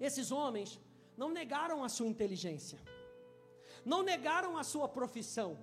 Esses 0.00 0.32
homens 0.32 0.80
não 1.16 1.30
negaram 1.30 1.84
a 1.84 1.88
sua 1.88 2.08
inteligência, 2.08 2.80
não 3.84 4.02
negaram 4.02 4.56
a 4.56 4.64
sua 4.64 4.88
profissão, 4.88 5.58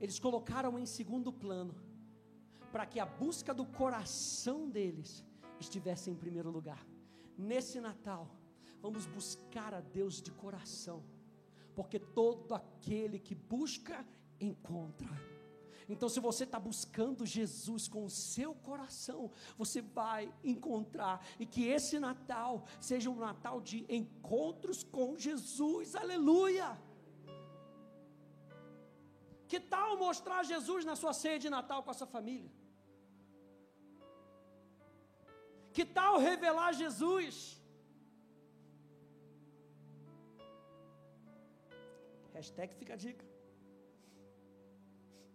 eles 0.00 0.18
colocaram 0.18 0.78
em 0.78 0.86
segundo 0.86 1.32
plano, 1.32 1.74
para 2.72 2.84
que 2.84 2.98
a 2.98 3.06
busca 3.06 3.54
do 3.54 3.64
coração 3.64 4.68
deles 4.68 5.24
estivesse 5.60 6.10
em 6.10 6.16
primeiro 6.16 6.50
lugar. 6.50 6.84
Nesse 7.38 7.80
Natal, 7.80 8.28
vamos 8.82 9.06
buscar 9.06 9.72
a 9.72 9.80
Deus 9.80 10.20
de 10.20 10.32
coração 10.32 11.02
porque 11.74 11.98
todo 11.98 12.54
aquele 12.54 13.18
que 13.18 13.34
busca, 13.34 14.04
encontra. 14.40 15.08
Então, 15.88 16.08
se 16.08 16.18
você 16.18 16.44
está 16.44 16.58
buscando 16.58 17.26
Jesus 17.26 17.86
com 17.88 18.04
o 18.06 18.10
seu 18.10 18.54
coração, 18.54 19.30
você 19.56 19.82
vai 19.82 20.32
encontrar. 20.42 21.24
E 21.38 21.44
que 21.44 21.66
esse 21.66 21.98
Natal 21.98 22.64
seja 22.80 23.10
um 23.10 23.16
Natal 23.16 23.60
de 23.60 23.84
encontros 23.88 24.82
com 24.82 25.18
Jesus, 25.18 25.94
aleluia. 25.94 26.78
Que 29.46 29.60
tal 29.60 29.98
mostrar 29.98 30.42
Jesus 30.42 30.84
na 30.84 30.96
sua 30.96 31.12
ceia 31.12 31.38
de 31.38 31.50
Natal 31.50 31.82
com 31.82 31.90
a 31.90 31.94
sua 31.94 32.06
família? 32.06 32.50
Que 35.72 35.84
tal 35.84 36.18
revelar 36.18 36.72
Jesus? 36.72 37.60
Hashtag 42.34 42.74
fica 42.74 42.94
a 42.94 42.96
dica. 42.96 43.24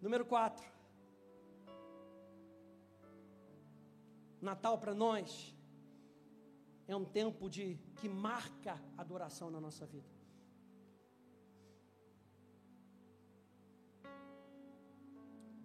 Número 0.02 0.26
4. 0.26 0.66
Natal 4.42 4.78
para 4.78 4.94
nós 4.94 5.54
é 6.88 6.96
um 6.96 7.06
tempo 7.20 7.50
de 7.50 7.78
que 7.98 8.10
marca 8.10 8.74
adoração 8.98 9.50
na 9.56 9.62
nossa 9.66 9.86
vida. 9.86 10.10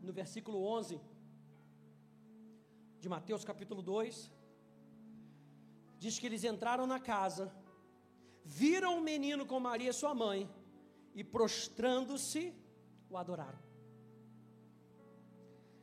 No 0.06 0.12
versículo 0.12 0.58
11 0.64 1.00
de 3.00 3.08
Mateus 3.08 3.44
capítulo 3.44 3.82
2, 3.82 4.30
diz 5.98 6.18
que 6.18 6.26
eles 6.26 6.44
entraram 6.44 6.86
na 6.86 7.00
casa, 7.00 7.44
viram 8.44 8.98
o 8.98 9.04
menino 9.12 9.46
com 9.46 9.58
Maria 9.58 9.92
sua 9.92 10.14
mãe, 10.14 10.40
e 11.14 11.22
prostrando-se, 11.22 12.54
o 13.08 13.16
adoraram. 13.16 13.58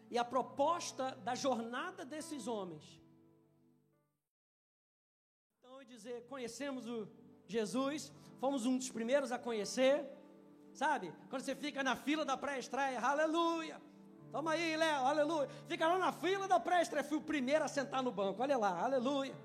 E 0.09 0.17
a 0.17 0.25
proposta 0.25 1.15
da 1.23 1.33
jornada 1.35 2.03
desses 2.05 2.47
homens, 2.47 3.01
então 5.57 5.79
é 5.79 5.85
dizer, 5.85 6.25
conhecemos 6.27 6.85
o 6.87 7.07
Jesus, 7.47 8.11
fomos 8.39 8.65
um 8.65 8.77
dos 8.77 8.89
primeiros 8.89 9.31
a 9.31 9.39
conhecer, 9.39 10.05
sabe? 10.73 11.13
Quando 11.29 11.43
você 11.43 11.55
fica 11.55 11.81
na 11.81 11.95
fila 11.95 12.25
da 12.25 12.35
pré-estreia, 12.35 12.99
aleluia. 12.99 13.81
Toma 14.31 14.51
aí, 14.51 14.75
Léo, 14.75 15.05
aleluia. 15.05 15.49
Fica 15.67 15.87
lá 15.87 15.97
na 15.97 16.11
fila 16.11 16.47
da 16.47 16.59
pré-estreia, 16.59 17.03
fui 17.03 17.17
o 17.17 17.21
primeiro 17.21 17.63
a 17.63 17.67
sentar 17.67 18.03
no 18.03 18.11
banco, 18.11 18.41
olha 18.41 18.57
lá, 18.57 18.81
aleluia. 18.81 19.35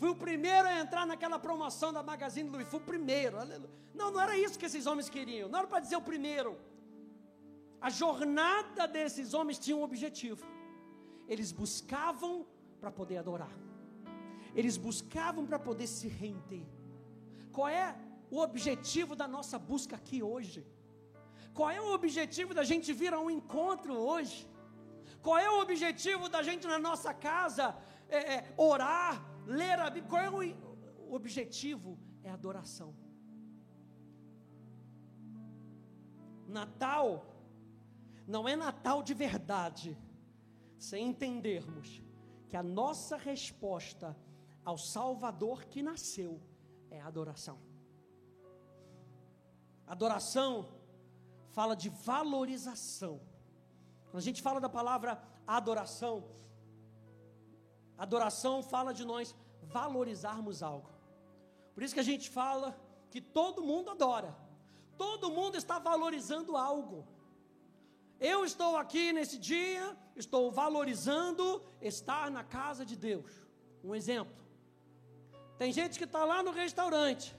Fui 0.00 0.10
o 0.14 0.18
primeiro 0.26 0.66
a 0.68 0.74
entrar 0.82 1.04
naquela 1.10 1.38
promoção 1.46 1.90
da 1.96 2.02
Magazine 2.10 2.48
Luiza. 2.48 2.70
Fui 2.70 2.80
o 2.80 2.88
primeiro. 2.92 3.36
Não, 4.00 4.08
não 4.12 4.20
era 4.26 4.34
isso 4.44 4.58
que 4.60 4.66
esses 4.70 4.86
homens 4.86 5.08
queriam. 5.16 5.48
Não 5.48 5.58
era 5.60 5.68
para 5.72 5.80
dizer 5.84 5.96
o 5.96 6.08
primeiro. 6.10 6.50
A 7.80 7.90
jornada 7.90 8.86
desses 8.96 9.34
homens 9.34 9.58
tinha 9.64 9.76
um 9.76 9.82
objetivo. 9.82 10.44
Eles 11.32 11.50
buscavam 11.62 12.46
para 12.80 12.90
poder 12.98 13.18
adorar. 13.18 13.54
Eles 14.54 14.76
buscavam 14.76 15.44
para 15.46 15.58
poder 15.68 15.88
se 15.98 16.08
render. 16.22 16.66
Qual 17.56 17.68
é 17.68 17.88
o 18.30 18.38
objetivo 18.48 19.16
da 19.22 19.26
nossa 19.36 19.58
busca 19.58 19.96
aqui 19.96 20.22
hoje? 20.22 20.60
Qual 21.58 21.70
é 21.70 21.80
o 21.80 21.92
objetivo 21.98 22.54
da 22.58 22.64
gente 22.70 22.92
vir 22.92 23.12
a 23.12 23.20
um 23.26 23.30
encontro 23.38 23.94
hoje? 24.10 24.38
Qual 25.24 25.38
é 25.46 25.50
o 25.50 25.60
objetivo 25.60 26.28
da 26.28 26.40
gente 26.48 26.66
na 26.68 26.78
nossa 26.78 27.12
casa 27.12 27.76
é, 28.08 28.34
é, 28.34 28.54
orar, 28.56 29.14
ler 29.48 29.78
a 29.80 29.88
Bíblia. 29.88 30.10
Qual 30.10 30.22
é 30.22 30.30
o, 30.30 31.14
objetivo? 31.14 31.98
É 32.22 32.30
adoração. 32.30 32.94
Natal 36.46 37.08
não 38.26 38.46
é 38.46 38.54
Natal 38.54 39.02
de 39.02 39.14
verdade, 39.14 39.96
sem 40.78 41.08
entendermos 41.08 42.02
que 42.48 42.56
a 42.56 42.62
nossa 42.62 43.16
resposta 43.16 44.16
ao 44.64 44.76
Salvador 44.76 45.64
que 45.64 45.82
nasceu 45.82 46.40
é 46.90 47.00
adoração. 47.00 47.58
Adoração 49.86 50.68
fala 51.56 51.74
de 51.74 51.88
valorização. 51.88 53.20
Quando 54.10 54.18
a 54.18 54.28
gente 54.28 54.42
fala 54.42 54.60
da 54.60 54.68
palavra 54.68 55.22
adoração, 55.46 56.14
adoração 57.98 58.62
fala 58.62 58.94
de 58.94 59.04
nós 59.04 59.34
valorizarmos 59.62 60.62
algo. 60.62 60.88
Por 61.74 61.82
isso 61.82 61.94
que 61.94 62.00
a 62.00 62.04
gente 62.04 62.30
fala 62.30 62.78
que 63.10 63.20
todo 63.20 63.62
mundo 63.62 63.90
adora. 63.90 64.34
Todo 64.96 65.30
mundo 65.30 65.56
está 65.56 65.78
valorizando 65.78 66.56
algo. 66.56 67.06
Eu 68.18 68.44
estou 68.44 68.76
aqui 68.76 69.12
nesse 69.12 69.38
dia, 69.38 69.96
estou 70.16 70.50
valorizando 70.50 71.62
estar 71.80 72.30
na 72.30 72.42
casa 72.42 72.84
de 72.84 72.96
Deus. 72.96 73.30
Um 73.84 73.94
exemplo. 73.94 74.34
Tem 75.56 75.72
gente 75.72 75.98
que 75.98 76.04
está 76.04 76.24
lá 76.24 76.42
no 76.42 76.50
restaurante. 76.50 77.34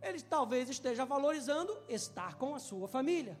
Ele 0.00 0.20
talvez 0.22 0.68
esteja 0.68 1.04
valorizando 1.04 1.76
estar 1.88 2.36
com 2.36 2.54
a 2.54 2.58
sua 2.58 2.88
família. 2.88 3.38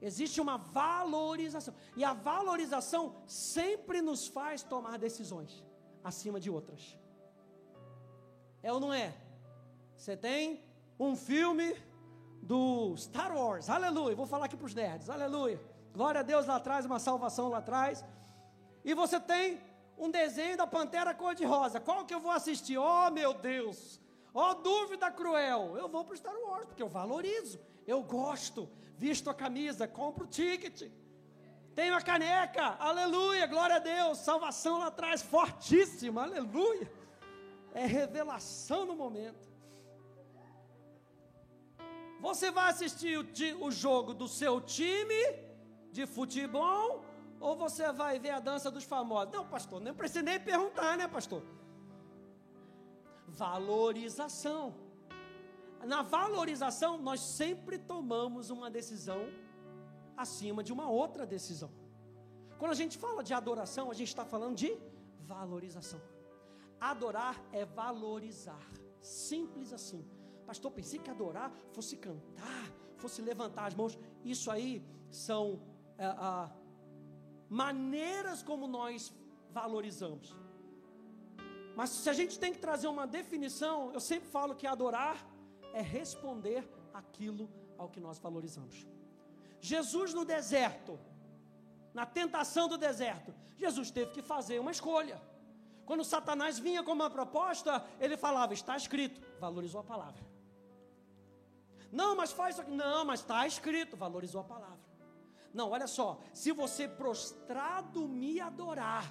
Existe 0.00 0.40
uma 0.40 0.56
valorização. 0.56 1.74
E 1.96 2.04
a 2.04 2.12
valorização 2.12 3.16
sempre 3.26 4.00
nos 4.00 4.26
faz 4.26 4.62
tomar 4.62 4.98
decisões 4.98 5.62
acima 6.02 6.40
de 6.40 6.50
outras. 6.50 6.98
É 8.62 8.72
ou 8.72 8.80
não 8.80 8.92
é? 8.92 9.14
Você 9.96 10.16
tem 10.16 10.62
um 10.98 11.14
filme 11.14 11.76
do 12.42 12.96
Star 12.96 13.36
Wars, 13.36 13.68
aleluia. 13.68 14.16
Vou 14.16 14.26
falar 14.26 14.46
aqui 14.46 14.56
para 14.56 14.66
os 14.66 14.74
nerds, 14.74 15.10
aleluia. 15.10 15.60
Glória 15.92 16.20
a 16.20 16.22
Deus 16.22 16.46
lá 16.46 16.56
atrás, 16.56 16.86
uma 16.86 16.98
salvação 16.98 17.48
lá 17.48 17.58
atrás. 17.58 18.04
E 18.84 18.94
você 18.94 19.20
tem 19.20 19.60
um 19.98 20.10
desenho 20.10 20.56
da 20.56 20.66
Pantera 20.66 21.14
Cor-de-Rosa. 21.14 21.78
Qual 21.80 22.06
que 22.06 22.14
eu 22.14 22.20
vou 22.20 22.30
assistir? 22.30 22.78
Oh, 22.78 23.10
meu 23.10 23.34
Deus! 23.34 24.00
Oh, 24.32 24.54
dúvida 24.54 25.10
cruel! 25.10 25.76
Eu 25.76 25.88
vou 25.88 26.04
para 26.04 26.14
o 26.14 26.16
Star 26.16 26.38
Wars, 26.46 26.66
porque 26.66 26.82
eu 26.82 26.88
valorizo, 26.88 27.60
eu 27.90 28.02
gosto, 28.02 28.68
visto 28.96 29.28
a 29.28 29.34
camisa, 29.34 29.88
compro 29.88 30.24
o 30.24 30.28
ticket. 30.28 30.90
Tenho 31.74 31.94
a 31.96 32.00
caneca, 32.00 32.76
aleluia, 32.78 33.46
glória 33.46 33.76
a 33.76 33.78
Deus, 33.78 34.18
salvação 34.18 34.78
lá 34.78 34.88
atrás, 34.88 35.22
fortíssima, 35.22 36.22
aleluia. 36.22 36.90
É 37.74 37.86
revelação 37.86 38.84
no 38.84 38.96
momento. 38.96 39.48
Você 42.20 42.50
vai 42.50 42.70
assistir 42.70 43.18
o, 43.18 43.64
o 43.64 43.70
jogo 43.70 44.12
do 44.12 44.28
seu 44.28 44.60
time 44.60 45.22
de 45.90 46.06
futebol 46.06 47.04
ou 47.40 47.56
você 47.56 47.90
vai 47.92 48.18
ver 48.18 48.30
a 48.30 48.40
dança 48.40 48.70
dos 48.70 48.84
famosos? 48.84 49.32
Não, 49.32 49.46
pastor, 49.46 49.80
nem 49.80 49.94
precisa 49.94 50.22
nem 50.22 50.38
perguntar, 50.38 50.96
né, 50.98 51.08
pastor? 51.08 51.42
Valorização. 53.26 54.89
Na 55.84 56.02
valorização, 56.02 56.98
nós 56.98 57.20
sempre 57.20 57.78
tomamos 57.78 58.50
uma 58.50 58.70
decisão 58.70 59.28
acima 60.16 60.62
de 60.62 60.72
uma 60.72 60.88
outra 60.88 61.26
decisão. 61.26 61.70
Quando 62.58 62.72
a 62.72 62.74
gente 62.74 62.98
fala 62.98 63.24
de 63.24 63.32
adoração, 63.32 63.90
a 63.90 63.94
gente 63.94 64.08
está 64.08 64.24
falando 64.24 64.56
de 64.56 64.76
valorização. 65.20 66.00
Adorar 66.78 67.42
é 67.52 67.64
valorizar, 67.64 68.66
simples 69.00 69.72
assim. 69.72 70.04
Pastor, 70.46 70.70
pensei 70.70 70.98
que 70.98 71.10
adorar 71.10 71.50
fosse 71.72 71.96
cantar, 71.96 72.70
fosse 72.96 73.22
levantar 73.22 73.66
as 73.66 73.74
mãos. 73.74 73.98
Isso 74.24 74.50
aí 74.50 74.84
são 75.08 75.62
é, 75.96 76.06
maneiras 77.48 78.42
como 78.42 78.66
nós 78.66 79.12
valorizamos. 79.50 80.34
Mas 81.76 81.90
se 81.90 82.10
a 82.10 82.12
gente 82.12 82.38
tem 82.38 82.52
que 82.52 82.58
trazer 82.58 82.88
uma 82.88 83.06
definição, 83.06 83.92
eu 83.92 84.00
sempre 84.00 84.28
falo 84.28 84.54
que 84.54 84.66
adorar 84.66 85.16
é 85.72 85.80
responder 85.80 86.68
aquilo 86.92 87.48
ao 87.78 87.88
que 87.88 88.00
nós 88.00 88.18
valorizamos. 88.18 88.86
Jesus 89.60 90.14
no 90.14 90.24
deserto, 90.24 90.98
na 91.92 92.06
tentação 92.06 92.68
do 92.68 92.78
deserto, 92.78 93.34
Jesus 93.56 93.90
teve 93.90 94.12
que 94.12 94.22
fazer 94.22 94.58
uma 94.58 94.70
escolha. 94.70 95.20
Quando 95.84 96.04
Satanás 96.04 96.58
vinha 96.58 96.82
com 96.82 96.92
uma 96.92 97.10
proposta, 97.10 97.84
ele 97.98 98.16
falava: 98.16 98.54
Está 98.54 98.76
escrito, 98.76 99.20
valorizou 99.40 99.80
a 99.80 99.84
palavra. 99.84 100.24
Não, 101.90 102.14
mas 102.14 102.32
faz 102.32 102.54
isso 102.54 102.62
aqui. 102.62 102.70
Não, 102.70 103.04
mas 103.04 103.20
está 103.20 103.46
escrito, 103.46 103.96
valorizou 103.96 104.40
a 104.40 104.44
palavra. 104.44 104.78
Não, 105.52 105.70
olha 105.70 105.88
só, 105.88 106.20
se 106.32 106.52
você 106.52 106.86
prostrado 106.86 108.06
me 108.06 108.40
adorar, 108.40 109.04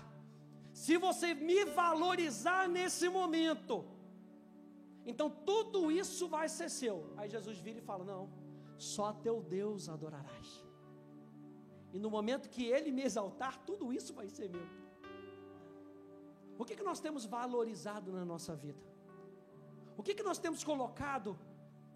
se 0.73 0.95
você 0.97 1.33
me 1.33 1.65
valorizar 1.65 2.69
nesse 2.69 3.09
momento, 3.09 3.85
então 5.09 5.27
tudo 5.49 5.79
isso 6.01 6.27
vai 6.35 6.47
ser 6.57 6.69
seu. 6.69 6.95
Aí 7.17 7.27
Jesus 7.35 7.57
vira 7.65 7.79
e 7.79 7.87
fala: 7.89 8.03
Não, 8.13 8.23
só 8.77 9.07
teu 9.25 9.41
Deus 9.41 9.89
adorarás. 9.95 10.47
E 11.91 11.97
no 12.03 12.09
momento 12.17 12.51
que 12.55 12.65
Ele 12.75 12.91
me 12.97 13.03
exaltar, 13.09 13.53
tudo 13.69 13.91
isso 13.91 14.13
vai 14.19 14.27
ser 14.29 14.47
meu. 14.55 14.67
O 16.59 16.65
que, 16.65 16.75
que 16.75 16.83
nós 16.89 16.99
temos 16.99 17.25
valorizado 17.25 18.11
na 18.11 18.23
nossa 18.23 18.53
vida? 18.55 18.81
O 19.97 20.03
que, 20.03 20.13
que 20.13 20.27
nós 20.29 20.37
temos 20.37 20.63
colocado 20.63 21.37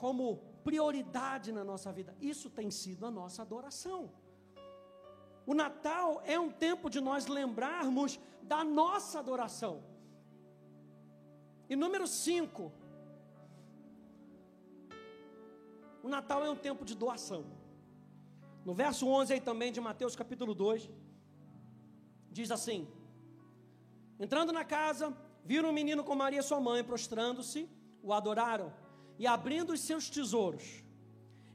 como 0.04 0.38
prioridade 0.64 1.52
na 1.52 1.64
nossa 1.64 1.92
vida? 1.92 2.16
Isso 2.20 2.50
tem 2.50 2.72
sido 2.72 3.06
a 3.06 3.12
nossa 3.12 3.42
adoração. 3.44 4.10
O 5.46 5.54
Natal 5.54 6.22
é 6.26 6.40
um 6.40 6.50
tempo 6.50 6.90
de 6.90 7.00
nós 7.00 7.28
lembrarmos 7.28 8.20
da 8.42 8.64
nossa 8.64 9.20
adoração. 9.20 9.84
E 11.70 11.76
número 11.76 12.08
5, 12.08 12.72
o 16.04 16.10
Natal 16.10 16.44
é 16.44 16.50
um 16.50 16.56
tempo 16.56 16.84
de 16.84 16.94
doação. 16.94 17.46
No 18.66 18.74
verso 18.74 19.08
11 19.08 19.34
aí 19.34 19.42
também 19.42 19.72
de 19.72 19.80
Mateus 19.80 20.16
capítulo 20.16 20.54
2, 20.54 20.90
diz 22.30 22.52
assim: 22.52 22.88
Entrando 24.20 24.52
na 24.52 24.66
casa, 24.66 25.16
viram 25.46 25.70
um 25.70 25.74
menino 25.74 26.04
com 26.04 26.14
Maria 26.14 26.44
sua 26.44 26.60
mãe, 26.60 26.84
prostrando-se, 26.84 27.70
o 28.02 28.12
adoraram 28.14 28.72
e 29.18 29.26
abrindo 29.26 29.72
os 29.72 29.80
seus 29.80 30.10
tesouros, 30.10 30.84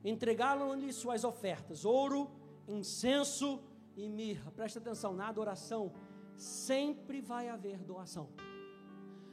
entregaram-lhe 0.03 0.93
suas 0.93 1.25
ofertas: 1.25 1.85
ouro, 1.85 2.31
incenso 2.67 3.63
e 3.97 4.09
mirra. 4.09 4.51
Presta 4.51 4.79
atenção, 4.79 5.13
na 5.13 5.29
adoração 5.29 5.93
sempre 6.37 7.21
vai 7.21 7.49
haver 7.51 7.79
doação. 7.85 8.31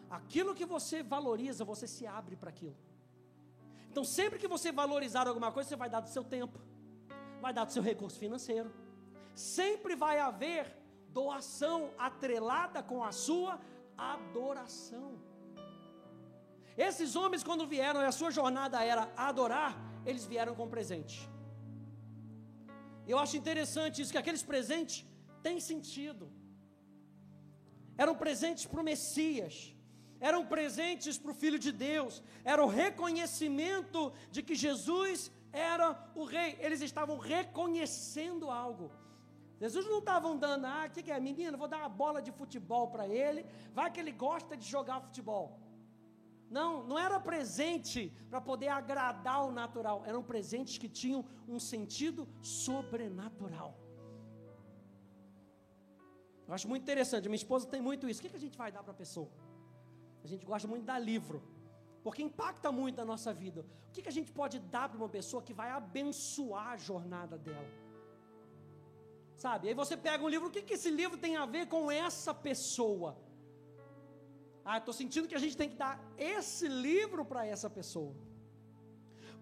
Aquilo 0.10 0.54
que 0.54 0.66
você 0.66 1.02
valoriza, 1.02 1.64
você 1.64 1.88
se 1.88 2.06
abre 2.06 2.36
para 2.36 2.50
aquilo. 2.50 2.76
Então, 3.96 4.04
sempre 4.04 4.38
que 4.38 4.50
você 4.54 4.74
valorizar 4.74 5.26
alguma 5.26 5.50
coisa, 5.54 5.70
você 5.70 5.78
vai 5.78 5.90
dar 5.90 6.02
do 6.02 6.10
seu 6.10 6.22
tempo, 6.22 6.60
vai 7.40 7.54
dar 7.58 7.64
do 7.64 7.72
seu 7.72 7.82
recurso 7.82 8.20
financeiro. 8.20 8.70
Sempre 9.34 9.96
vai 9.96 10.20
haver 10.20 10.64
doação 11.18 11.78
atrelada 11.98 12.84
com 12.84 13.02
a 13.10 13.14
sua 13.14 13.54
adoração. 13.98 15.18
Esses 16.78 17.16
homens, 17.16 17.42
quando 17.42 17.66
vieram 17.66 18.02
e 18.02 18.06
a 18.06 18.12
sua 18.12 18.32
jornada 18.32 18.84
era 18.84 19.10
adorar, 19.16 19.74
eles 20.06 20.26
vieram 20.26 20.56
com 20.56 20.68
presente. 20.68 21.18
Eu 23.08 23.18
acho 23.18 23.38
interessante 23.38 24.02
isso, 24.02 24.12
que 24.12 24.24
aqueles 24.24 24.44
presentes 24.44 25.06
têm 25.42 25.62
sentido. 25.62 26.30
Eram 27.98 28.14
presentes 28.14 28.66
para 28.66 28.82
o 28.82 28.84
Messias 28.84 29.74
eram 30.20 30.46
presentes 30.46 31.18
para 31.18 31.32
o 31.32 31.36
Filho 31.36 31.60
de 31.60 31.72
Deus, 31.72 32.22
era 32.44 32.64
o 32.64 32.68
reconhecimento 32.68 34.14
de 34.32 34.42
que 34.42 34.56
Jesus 34.56 35.32
era 35.52 35.88
o 36.16 36.24
Rei, 36.26 36.58
eles 36.60 36.82
estavam 36.82 37.18
reconhecendo 37.18 38.50
algo. 38.50 38.92
Jesus 39.60 39.86
não 39.86 40.00
estavam 40.00 40.38
dando, 40.38 40.66
ah, 40.66 40.86
o 40.88 40.92
que, 40.92 41.02
que 41.02 41.12
é, 41.12 41.20
menino, 41.20 41.58
vou 41.58 41.68
dar 41.68 41.78
uma 41.78 41.90
bola 41.90 42.22
de 42.22 42.32
futebol 42.32 42.90
para 42.90 43.08
ele, 43.08 43.46
vai 43.74 43.90
que 43.90 44.00
ele 44.00 44.12
gosta 44.12 44.58
de 44.58 44.68
jogar 44.68 45.00
futebol. 45.00 45.60
Não, 46.50 46.84
não 46.84 47.00
era 47.00 47.20
presente 47.20 48.14
para 48.30 48.42
poder 48.42 48.68
agradar 48.68 49.46
o 49.46 49.52
natural, 49.52 50.04
eram 50.06 50.22
presentes 50.22 50.78
que 50.78 50.90
tinham 50.90 51.26
um 51.48 51.60
sentido 51.60 52.28
sobrenatural. 52.42 53.80
Eu 56.48 56.54
acho 56.54 56.68
muito 56.68 56.84
interessante, 56.84 57.28
minha 57.28 57.36
esposa 57.36 57.66
tem 57.68 57.82
muito 57.82 58.08
isso. 58.08 58.20
O 58.20 58.24
que, 58.24 58.30
que 58.30 58.36
a 58.36 58.40
gente 58.40 58.58
vai 58.58 58.72
dar 58.72 58.84
para 58.84 58.92
a 58.92 58.96
pessoa? 58.96 59.30
A 60.26 60.30
gente 60.32 60.46
gosta 60.52 60.68
muito 60.72 60.86
dar 60.92 61.00
livro, 61.12 61.38
porque 62.04 62.22
impacta 62.30 62.70
muito 62.82 63.00
a 63.04 63.06
nossa 63.12 63.32
vida. 63.42 63.62
O 63.88 63.92
que, 63.94 64.02
que 64.04 64.12
a 64.14 64.18
gente 64.18 64.32
pode 64.40 64.58
dar 64.76 64.86
para 64.90 65.00
uma 65.02 65.12
pessoa 65.18 65.42
que 65.48 65.56
vai 65.60 65.70
abençoar 65.82 66.70
a 66.76 66.78
jornada 66.90 67.38
dela? 67.48 67.70
Sabe? 69.44 69.68
Aí 69.70 69.76
você 69.82 69.96
pega 70.08 70.24
um 70.24 70.32
livro, 70.36 70.48
o 70.48 70.54
que, 70.56 70.64
que 70.68 70.76
esse 70.80 70.92
livro 71.02 71.18
tem 71.26 71.36
a 71.44 71.46
ver 71.56 71.66
com 71.74 71.84
essa 71.92 72.34
pessoa? 72.48 73.12
Ah, 74.68 74.78
estou 74.80 74.96
sentindo 75.02 75.28
que 75.32 75.40
a 75.40 75.44
gente 75.46 75.58
tem 75.62 75.70
que 75.72 75.80
dar 75.86 75.96
esse 76.18 76.68
livro 76.68 77.24
para 77.32 77.46
essa 77.56 77.70
pessoa. 77.80 78.16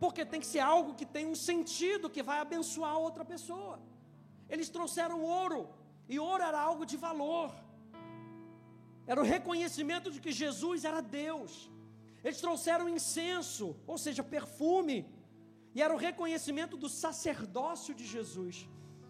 porque 0.02 0.24
tem 0.32 0.42
que 0.44 0.50
ser 0.54 0.64
algo 0.74 0.96
que 1.00 1.06
tem 1.16 1.26
um 1.34 1.38
sentido, 1.50 2.10
que 2.16 2.24
vai 2.30 2.40
abençoar 2.46 2.96
outra 3.08 3.24
pessoa. 3.34 3.76
Eles 4.54 4.70
trouxeram 4.76 5.20
ouro, 5.42 5.62
e 6.14 6.20
ouro 6.30 6.44
era 6.50 6.60
algo 6.70 6.86
de 6.92 6.98
valor, 6.98 7.50
era 9.06 9.20
o 9.20 9.24
reconhecimento 9.24 10.10
de 10.12 10.20
que 10.22 10.32
Jesus 10.32 10.86
era 10.86 11.02
Deus. 11.02 11.70
Eles 12.24 12.40
trouxeram 12.40 12.88
incenso, 12.88 13.76
ou 13.86 13.98
seja, 13.98 14.24
perfume, 14.24 15.06
e 15.76 15.82
era 15.82 15.94
o 15.94 15.98
reconhecimento 15.98 16.78
do 16.78 16.88
sacerdócio 16.88 17.94
de 17.94 18.06
Jesus. 18.06 18.70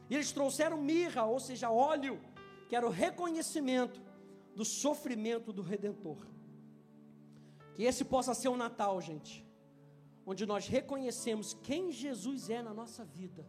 E 0.10 0.16
eles 0.16 0.32
trouxeram 0.32 0.82
mirra, 0.82 1.26
ou 1.26 1.40
seja, 1.40 1.70
óleo, 1.70 2.20
que 2.68 2.76
era 2.76 2.88
o 2.88 2.90
reconhecimento 2.90 4.02
do 4.56 4.66
sofrimento 4.66 5.54
do 5.54 5.62
Redentor. 5.62 6.26
Que 7.76 7.84
esse 7.84 8.04
possa 8.04 8.34
ser 8.34 8.48
o 8.48 8.54
um 8.54 8.58
Natal, 8.58 9.00
gente, 9.02 9.46
onde 10.26 10.46
nós 10.46 10.68
reconhecemos 10.68 11.54
quem 11.62 11.92
Jesus 11.92 12.50
é 12.50 12.62
na 12.64 12.74
nossa 12.74 13.04
vida. 13.04 13.46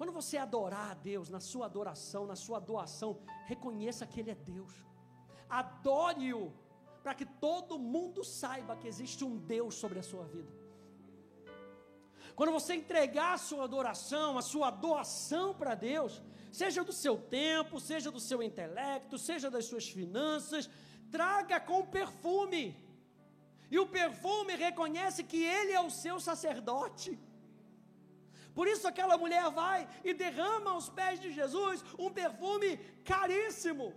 Quando 0.00 0.12
você 0.12 0.38
adorar 0.38 0.92
a 0.92 0.94
Deus, 0.94 1.28
na 1.28 1.40
sua 1.40 1.66
adoração, 1.66 2.22
na 2.30 2.34
sua 2.34 2.58
doação, 2.58 3.10
reconheça 3.44 4.06
que 4.06 4.18
Ele 4.20 4.30
é 4.30 4.34
Deus. 4.34 4.72
Adore-o, 5.46 6.54
para 7.02 7.14
que 7.18 7.26
todo 7.26 7.78
mundo 7.78 8.24
saiba 8.24 8.78
que 8.80 8.88
existe 8.88 9.22
um 9.26 9.36
Deus 9.36 9.74
sobre 9.74 9.98
a 9.98 10.02
sua 10.02 10.24
vida. 10.24 10.50
Quando 12.34 12.50
você 12.58 12.72
entregar 12.76 13.34
a 13.34 13.42
sua 13.48 13.64
adoração, 13.64 14.38
a 14.38 14.44
sua 14.52 14.70
doação 14.70 15.52
para 15.52 15.74
Deus, 15.74 16.22
seja 16.50 16.82
do 16.82 16.94
seu 16.94 17.18
tempo, 17.18 17.78
seja 17.78 18.10
do 18.10 18.22
seu 18.28 18.42
intelecto, 18.42 19.18
seja 19.18 19.50
das 19.50 19.66
suas 19.66 19.86
finanças, 19.86 20.70
traga 21.12 21.60
com 21.60 21.84
perfume. 21.84 22.64
E 23.70 23.78
o 23.78 23.86
perfume 23.86 24.54
reconhece 24.56 25.24
que 25.24 25.42
ele 25.44 25.72
é 25.72 25.82
o 25.82 25.90
seu 25.90 26.18
sacerdote. 26.18 27.18
Por 28.54 28.66
isso 28.72 28.86
aquela 28.86 29.16
mulher 29.16 29.44
vai 29.50 29.88
e 30.04 30.12
derrama 30.12 30.70
aos 30.72 30.88
pés 30.88 31.20
de 31.20 31.30
Jesus 31.38 31.84
um 31.98 32.10
perfume 32.10 32.76
caríssimo. 33.04 33.94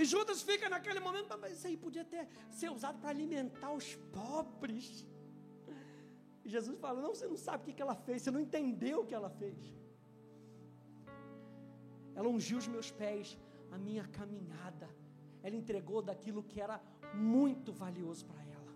E 0.00 0.04
Judas 0.04 0.40
fica 0.42 0.68
naquele 0.68 1.00
momento, 1.00 1.36
mas 1.42 1.54
isso 1.54 1.66
aí 1.66 1.76
podia 1.76 2.04
ter 2.04 2.28
ser 2.58 2.70
usado 2.70 2.98
para 3.00 3.10
alimentar 3.10 3.72
os 3.72 3.88
pobres. 4.18 5.04
E 6.44 6.48
Jesus 6.48 6.78
fala: 6.78 7.00
Não, 7.04 7.14
você 7.14 7.26
não 7.26 7.36
sabe 7.36 7.62
o 7.62 7.66
que, 7.66 7.72
que 7.72 7.82
ela 7.82 7.96
fez, 8.06 8.22
você 8.22 8.30
não 8.30 8.40
entendeu 8.40 9.00
o 9.00 9.06
que 9.06 9.16
ela 9.20 9.28
fez. 9.28 9.58
Ela 12.14 12.28
ungiu 12.28 12.58
os 12.58 12.68
meus 12.74 12.90
pés, 12.90 13.36
a 13.72 13.78
minha 13.78 14.04
caminhada. 14.18 14.88
Ela 15.42 15.56
entregou 15.56 16.00
daquilo 16.00 16.42
que 16.42 16.60
era 16.60 16.80
muito 17.14 17.72
valioso 17.72 18.24
para 18.26 18.42
ela. 18.56 18.72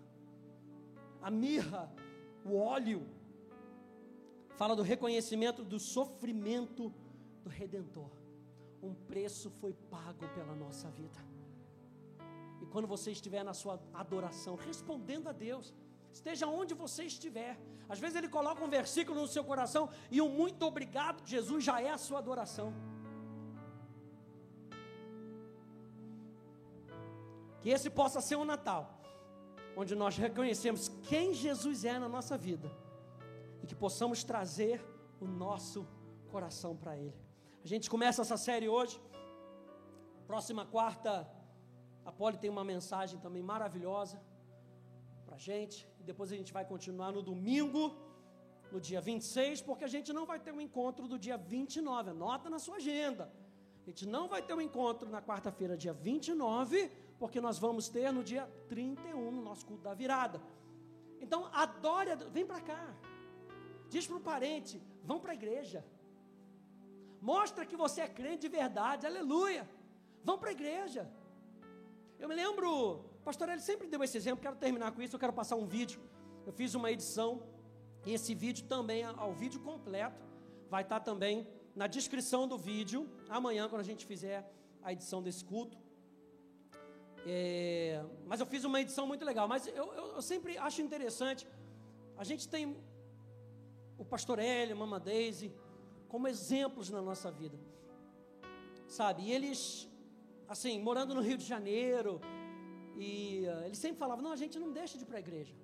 A 1.21 1.31
mirra, 1.31 1.91
o 2.45 2.55
óleo, 2.57 3.01
fala 4.55 4.75
do 4.75 4.83
reconhecimento 4.83 5.63
do 5.63 5.79
sofrimento 5.79 6.93
do 7.43 7.49
Redentor. 7.49 8.09
Um 8.81 8.93
preço 8.93 9.49
foi 9.49 9.73
pago 9.89 10.27
pela 10.35 10.55
nossa 10.55 10.89
vida. 10.89 11.19
E 12.61 12.65
quando 12.65 12.87
você 12.87 13.11
estiver 13.11 13.43
na 13.43 13.53
sua 13.53 13.81
adoração, 13.93 14.55
respondendo 14.55 15.27
a 15.27 15.31
Deus, 15.31 15.73
esteja 16.11 16.47
onde 16.47 16.73
você 16.73 17.03
estiver. 17.03 17.57
Às 17.89 17.99
vezes 17.99 18.15
ele 18.15 18.29
coloca 18.29 18.63
um 18.63 18.69
versículo 18.69 19.21
no 19.21 19.27
seu 19.27 19.43
coração 19.43 19.89
e 20.09 20.21
um 20.21 20.29
muito 20.29 20.63
obrigado, 20.65 21.25
Jesus 21.25 21.63
já 21.63 21.81
é 21.81 21.89
a 21.89 21.97
sua 21.97 22.19
adoração. 22.19 22.73
Que 27.61 27.69
esse 27.69 27.89
possa 27.89 28.21
ser 28.21 28.35
um 28.35 28.45
Natal, 28.45 29.01
onde 29.75 29.95
nós 29.95 30.17
reconhecemos 30.17 30.89
quem 31.09 31.33
Jesus 31.33 31.85
é 31.85 31.97
na 31.97 32.09
nossa 32.09 32.37
vida 32.37 32.82
e 33.63 33.67
que 33.67 33.75
possamos 33.75 34.23
trazer 34.23 34.85
o 35.19 35.25
nosso 35.25 35.87
coração 36.29 36.75
para 36.75 36.97
Ele. 36.97 37.15
A 37.63 37.67
gente 37.67 37.89
começa 37.89 38.21
essa 38.21 38.35
série 38.35 38.67
hoje. 38.67 39.01
Próxima 40.27 40.65
quarta, 40.65 41.11
a 42.05 42.11
Poli 42.11 42.37
tem 42.37 42.49
uma 42.49 42.65
mensagem 42.73 43.17
também 43.19 43.41
maravilhosa 43.41 44.21
para 45.25 45.35
a 45.35 45.39
gente. 45.39 45.87
E 45.99 46.03
depois 46.03 46.31
a 46.31 46.35
gente 46.35 46.51
vai 46.51 46.65
continuar 46.65 47.11
no 47.13 47.21
domingo, 47.21 47.95
no 48.71 48.81
dia 48.81 48.99
26, 48.99 49.61
porque 49.61 49.85
a 49.85 49.87
gente 49.95 50.11
não 50.11 50.25
vai 50.25 50.39
ter 50.39 50.53
um 50.53 50.59
encontro 50.59 51.07
do 51.07 51.17
dia 51.17 51.37
29. 51.37 52.09
Anota 52.09 52.49
na 52.49 52.59
sua 52.59 52.75
agenda. 52.77 53.31
A 53.81 53.85
gente 53.89 54.05
não 54.05 54.27
vai 54.27 54.41
ter 54.41 54.53
um 54.53 54.61
encontro 54.61 55.09
na 55.09 55.21
quarta-feira, 55.21 55.77
dia 55.77 55.93
29, 55.93 56.89
porque 57.19 57.39
nós 57.39 57.57
vamos 57.59 57.87
ter 57.87 58.11
no 58.11 58.23
dia 58.23 58.45
31, 58.67 59.31
no 59.31 59.41
nosso 59.41 59.65
culto 59.65 59.83
da 59.83 59.93
virada. 59.93 60.41
Então, 61.21 61.49
adore, 61.53 62.11
vem 62.31 62.45
para 62.45 62.61
cá. 62.61 62.93
Diz 63.95 64.05
para 64.09 64.19
o 64.21 64.27
parente, 64.31 64.75
vão 65.09 65.19
para 65.23 65.31
a 65.33 65.39
igreja. 65.41 65.79
Mostra 67.31 67.67
que 67.69 67.77
você 67.83 67.99
é 68.01 68.09
crente 68.19 68.41
de 68.45 68.51
verdade, 68.59 69.07
aleluia. 69.11 69.63
Vão 70.27 70.37
para 70.41 70.49
a 70.51 70.57
igreja. 70.59 71.03
Eu 72.21 72.27
me 72.31 72.35
lembro 72.41 72.69
Pastor, 73.23 73.47
ele 73.47 73.61
sempre 73.61 73.87
deu 73.87 74.03
esse 74.03 74.17
exemplo, 74.17 74.41
quero 74.41 74.57
terminar 74.57 74.91
com 74.91 75.01
isso, 75.01 75.15
eu 75.15 75.19
quero 75.19 75.31
passar 75.31 75.55
um 75.55 75.65
vídeo. 75.65 75.99
Eu 76.45 76.51
fiz 76.51 76.73
uma 76.75 76.91
edição, 76.91 77.41
e 78.05 78.11
esse 78.11 78.35
vídeo 78.35 78.65
também, 78.67 79.03
ao 79.03 79.31
vídeo 79.33 79.61
completo, 79.61 80.21
vai 80.69 80.83
estar 80.83 80.99
também 80.99 81.47
na 81.73 81.87
descrição 81.87 82.45
do 82.45 82.57
vídeo, 82.57 83.09
amanhã, 83.29 83.69
quando 83.69 83.79
a 83.79 83.89
gente 83.91 84.05
fizer 84.05 84.39
a 84.81 84.91
edição 84.91 85.23
desse 85.23 85.43
culto. 85.45 85.77
É, 87.25 88.03
mas 88.27 88.41
eu 88.41 88.45
fiz 88.45 88.65
uma 88.65 88.81
edição 88.81 89.07
muito 89.07 89.23
legal, 89.23 89.47
mas 89.47 89.67
eu, 89.67 89.87
eu, 89.93 90.05
eu 90.17 90.21
sempre 90.21 90.57
acho 90.57 90.81
interessante, 90.81 91.47
a 92.17 92.25
gente 92.25 92.49
tem 92.49 92.75
o 94.03 94.05
pastor 94.05 94.37
Hélio, 94.39 94.75
Mama 94.77 94.99
Daisy, 94.99 95.51
como 96.07 96.27
exemplos 96.27 96.89
na 96.89 97.01
nossa 97.01 97.31
vida, 97.31 97.57
sabe, 98.87 99.23
e 99.23 99.31
eles, 99.31 99.89
assim, 100.47 100.79
morando 100.79 101.15
no 101.15 101.21
Rio 101.21 101.37
de 101.37 101.45
Janeiro, 101.45 102.21
e 102.95 103.45
uh, 103.47 103.65
ele 103.65 103.75
sempre 103.75 103.97
falava: 103.97 104.21
não, 104.21 104.31
a 104.31 104.35
gente 104.35 104.59
não 104.59 104.71
deixa 104.71 104.97
de 104.97 105.03
ir 105.03 105.07
para 105.07 105.17
a 105.17 105.19
igreja. 105.19 105.55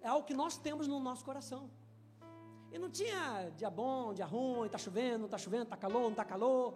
É 0.00 0.08
algo 0.08 0.26
que 0.26 0.34
nós 0.34 0.56
temos 0.56 0.88
no 0.88 0.98
nosso 0.98 1.24
coração. 1.24 1.70
E 2.72 2.78
não 2.78 2.90
tinha 2.90 3.50
dia 3.54 3.68
bom, 3.68 4.14
dia 4.14 4.24
ruim, 4.24 4.66
está 4.66 4.78
chovendo, 4.78 5.18
não 5.18 5.26
está 5.26 5.36
chovendo, 5.36 5.64
está 5.64 5.76
calor, 5.76 6.02
não 6.02 6.10
está 6.10 6.24
calor. 6.24 6.74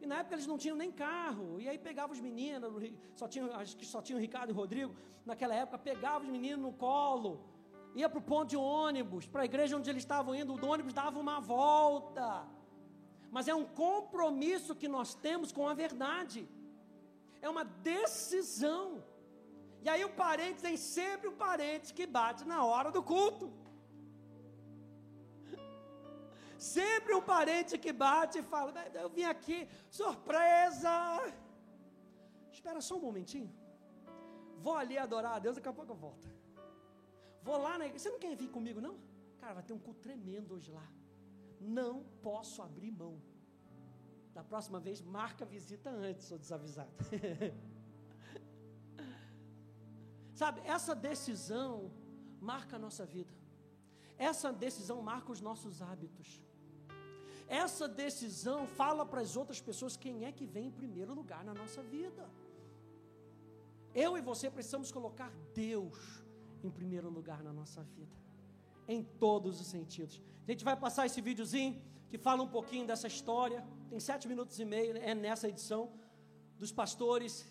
E 0.00 0.06
na 0.06 0.20
época 0.20 0.36
eles 0.36 0.46
não 0.46 0.56
tinham 0.56 0.76
nem 0.76 0.92
carro. 0.92 1.60
E 1.60 1.68
aí 1.68 1.78
pegava 1.78 2.12
os 2.12 2.20
meninos, 2.20 2.70
só 3.16 3.26
tinham, 3.26 3.52
acho 3.56 3.76
que 3.76 3.84
só 3.84 4.00
tinham 4.00 4.20
Ricardo 4.20 4.50
e 4.50 4.52
Rodrigo, 4.52 4.94
naquela 5.26 5.54
época, 5.54 5.78
pegava 5.78 6.24
os 6.24 6.30
meninos 6.30 6.60
no 6.60 6.72
colo, 6.72 7.40
ia 7.94 8.08
para 8.08 8.18
o 8.18 8.28
ponto 8.30 8.48
de 8.50 8.56
ônibus, 8.56 9.26
para 9.26 9.42
a 9.42 9.44
igreja 9.44 9.76
onde 9.76 9.90
eles 9.90 10.02
estavam 10.02 10.34
indo, 10.34 10.52
o 10.54 10.66
ônibus 10.74 10.94
dava 10.94 11.18
uma 11.18 11.38
volta. 11.40 12.26
Mas 13.34 13.48
é 13.48 13.54
um 13.54 13.64
compromisso 13.64 14.74
que 14.74 14.88
nós 14.96 15.14
temos 15.14 15.52
com 15.52 15.68
a 15.68 15.74
verdade. 15.74 16.40
É 17.40 17.48
uma 17.48 17.64
decisão. 17.64 19.02
E 19.84 19.88
aí 19.92 20.04
o 20.04 20.12
parente 20.24 20.62
tem 20.66 20.76
sempre 20.76 21.28
o 21.28 21.36
parente 21.46 21.94
que 21.98 22.06
bate 22.06 22.44
na 22.52 22.64
hora 22.64 22.90
do 22.96 23.02
culto. 23.02 23.46
Sempre 26.58 27.12
um 27.14 27.24
parente 27.34 27.76
que 27.84 27.92
bate 27.92 28.38
e 28.38 28.42
fala: 28.42 28.72
Eu 29.04 29.08
vim 29.16 29.24
aqui, 29.24 29.58
surpresa. 29.90 30.92
Espera 32.52 32.80
só 32.80 32.94
um 32.96 33.04
momentinho. 33.08 33.50
Vou 34.58 34.76
ali 34.82 34.96
adorar 34.96 35.34
a 35.36 35.40
Deus, 35.40 35.56
daqui 35.56 35.68
a 35.68 35.72
pouco 35.72 35.92
eu 35.92 35.96
volto. 35.96 36.41
Vou 37.42 37.58
lá 37.60 37.78
na 37.78 37.86
igreja. 37.86 38.04
Você 38.04 38.10
não 38.10 38.18
quer 38.18 38.34
vir 38.36 38.48
comigo, 38.48 38.80
não? 38.80 38.96
Cara, 39.40 39.54
vai 39.54 39.62
ter 39.62 39.72
um 39.72 39.78
culto 39.78 40.00
tremendo 40.00 40.54
hoje 40.54 40.70
lá. 40.70 40.86
Não 41.60 42.04
posso 42.22 42.62
abrir 42.62 42.90
mão. 42.90 43.20
Da 44.32 44.42
próxima 44.42 44.80
vez, 44.80 45.00
marca 45.02 45.44
a 45.44 45.46
visita 45.46 45.90
antes, 45.90 46.26
sou 46.26 46.38
desavisado. 46.38 46.90
Sabe, 50.34 50.60
essa 50.64 50.94
decisão 50.94 51.90
marca 52.40 52.76
a 52.76 52.78
nossa 52.78 53.04
vida. 53.04 53.34
Essa 54.16 54.52
decisão 54.52 55.02
marca 55.02 55.32
os 55.32 55.40
nossos 55.40 55.82
hábitos. 55.82 56.40
Essa 57.48 57.86
decisão 57.86 58.66
fala 58.66 59.04
para 59.04 59.20
as 59.20 59.36
outras 59.36 59.60
pessoas 59.60 59.96
quem 59.96 60.24
é 60.24 60.32
que 60.32 60.46
vem 60.46 60.68
em 60.68 60.70
primeiro 60.70 61.12
lugar 61.12 61.44
na 61.44 61.52
nossa 61.52 61.82
vida. 61.82 62.28
Eu 63.94 64.16
e 64.16 64.22
você 64.22 64.50
precisamos 64.50 64.90
colocar 64.90 65.30
Deus 65.54 66.21
em 66.62 66.70
primeiro 66.70 67.08
lugar 67.08 67.42
na 67.42 67.52
nossa 67.52 67.82
vida, 67.82 68.16
em 68.88 69.02
todos 69.02 69.60
os 69.60 69.66
sentidos. 69.66 70.20
A 70.46 70.50
gente 70.50 70.64
vai 70.64 70.76
passar 70.76 71.06
esse 71.06 71.20
videozinho 71.20 71.80
que 72.10 72.18
fala 72.18 72.42
um 72.42 72.48
pouquinho 72.48 72.86
dessa 72.86 73.06
história. 73.06 73.64
Tem 73.88 74.00
sete 74.00 74.28
minutos 74.28 74.58
e 74.58 74.64
meio, 74.64 74.96
é 74.96 75.14
nessa 75.14 75.48
edição 75.48 75.92
dos 76.58 76.72
pastores 76.72 77.50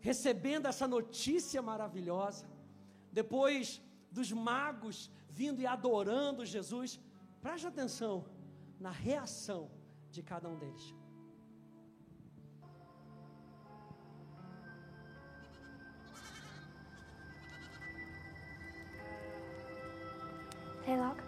recebendo 0.00 0.66
essa 0.66 0.86
notícia 0.86 1.60
maravilhosa, 1.60 2.48
depois 3.12 3.82
dos 4.10 4.32
magos 4.32 5.10
vindo 5.30 5.60
e 5.60 5.66
adorando 5.66 6.44
Jesus, 6.44 7.00
preste 7.40 7.66
atenção 7.66 8.24
na 8.80 8.90
reação 8.90 9.70
de 10.10 10.22
cada 10.22 10.48
um 10.48 10.56
deles. 10.56 10.94
Haylock. 20.88 21.20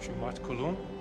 Shumat 0.00 0.40
Kulum. 0.40 0.95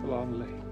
Shalom 0.00 0.32
Aleichem. 0.34 0.69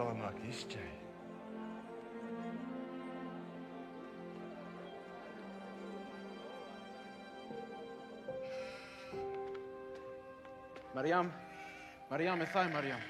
tell 0.00 0.08
him 0.08 0.22
like 0.22 0.46
this, 0.46 0.64
Jay. 0.64 0.78
Mariam, 10.94 11.30
Mariam, 12.10 12.38
Mariam. 12.72 13.09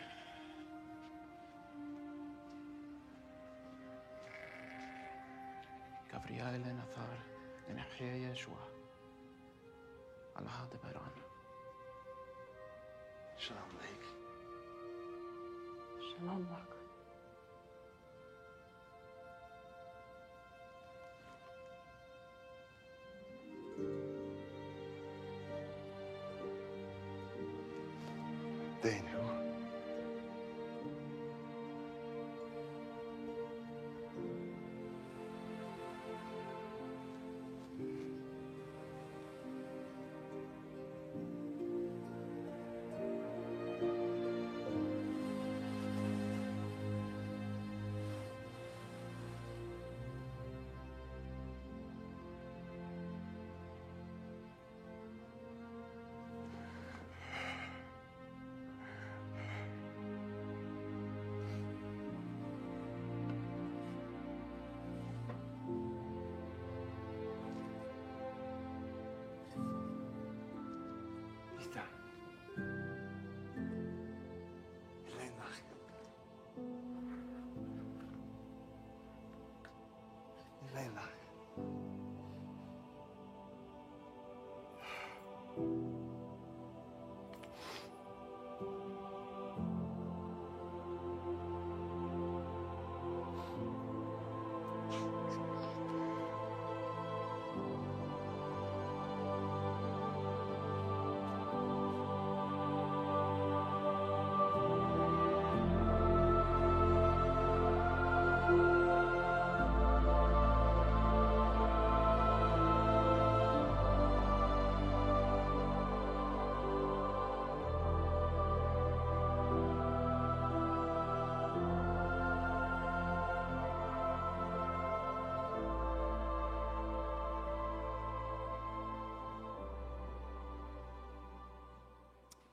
Daniel. 28.83 29.10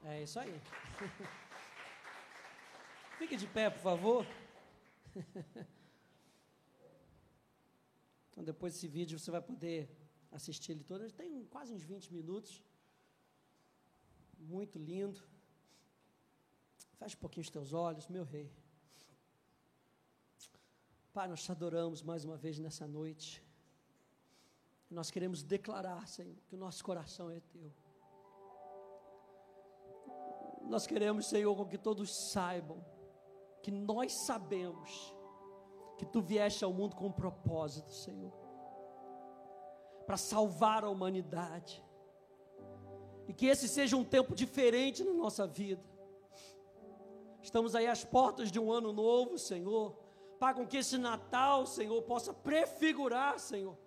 É 0.09 0.23
isso 0.23 0.39
aí. 0.39 0.55
Fique 3.19 3.35
de 3.35 3.47
pé, 3.47 3.69
por 3.69 3.81
favor. 3.81 4.25
Então, 8.29 8.43
depois 8.43 8.73
desse 8.73 8.87
vídeo, 8.87 9.19
você 9.19 9.31
vai 9.31 9.41
poder 9.41 9.89
assistir 10.31 10.71
ele 10.71 10.83
todo. 10.83 11.01
Ele 11.03 11.11
tem 11.11 11.43
quase 11.45 11.73
uns 11.73 11.83
20 11.83 12.13
minutos. 12.13 12.63
Muito 14.37 14.77
lindo. 14.77 15.19
Feche 16.99 17.15
um 17.15 17.19
pouquinho 17.19 17.41
os 17.41 17.49
teus 17.49 17.73
olhos, 17.73 18.07
meu 18.07 18.23
rei. 18.23 18.49
Pai, 21.11 21.27
nós 21.27 21.43
te 21.43 21.51
adoramos 21.51 22.01
mais 22.01 22.23
uma 22.23 22.37
vez 22.37 22.59
nessa 22.59 22.87
noite. 22.87 23.43
Nós 24.89 25.11
queremos 25.11 25.43
declarar, 25.43 26.07
Senhor, 26.07 26.35
que 26.47 26.55
o 26.55 26.57
nosso 26.57 26.81
coração 26.83 27.29
é 27.29 27.39
teu. 27.39 27.73
Nós 30.69 30.85
queremos, 30.85 31.27
Senhor, 31.27 31.67
que 31.67 31.77
todos 31.77 32.31
saibam 32.31 32.83
que 33.61 33.71
nós 33.71 34.13
sabemos 34.13 35.13
que 35.97 36.05
tu 36.05 36.21
vieste 36.21 36.63
ao 36.63 36.71
mundo 36.71 36.95
com 36.95 37.07
um 37.07 37.11
propósito, 37.11 37.91
Senhor, 37.91 38.31
para 40.05 40.15
salvar 40.15 40.85
a 40.85 40.89
humanidade. 40.89 41.83
E 43.27 43.33
que 43.33 43.47
esse 43.47 43.67
seja 43.67 43.97
um 43.97 44.05
tempo 44.05 44.33
diferente 44.33 45.03
na 45.03 45.11
nossa 45.11 45.45
vida. 45.45 45.83
Estamos 47.41 47.75
aí 47.75 47.87
às 47.87 48.05
portas 48.05 48.51
de 48.51 48.59
um 48.59 48.71
ano 48.71 48.93
novo, 48.93 49.37
Senhor. 49.37 49.97
Para 50.39 50.65
que 50.65 50.77
esse 50.77 50.97
Natal, 50.97 51.65
Senhor, 51.65 52.01
possa 52.03 52.33
prefigurar, 52.33 53.39
Senhor, 53.39 53.77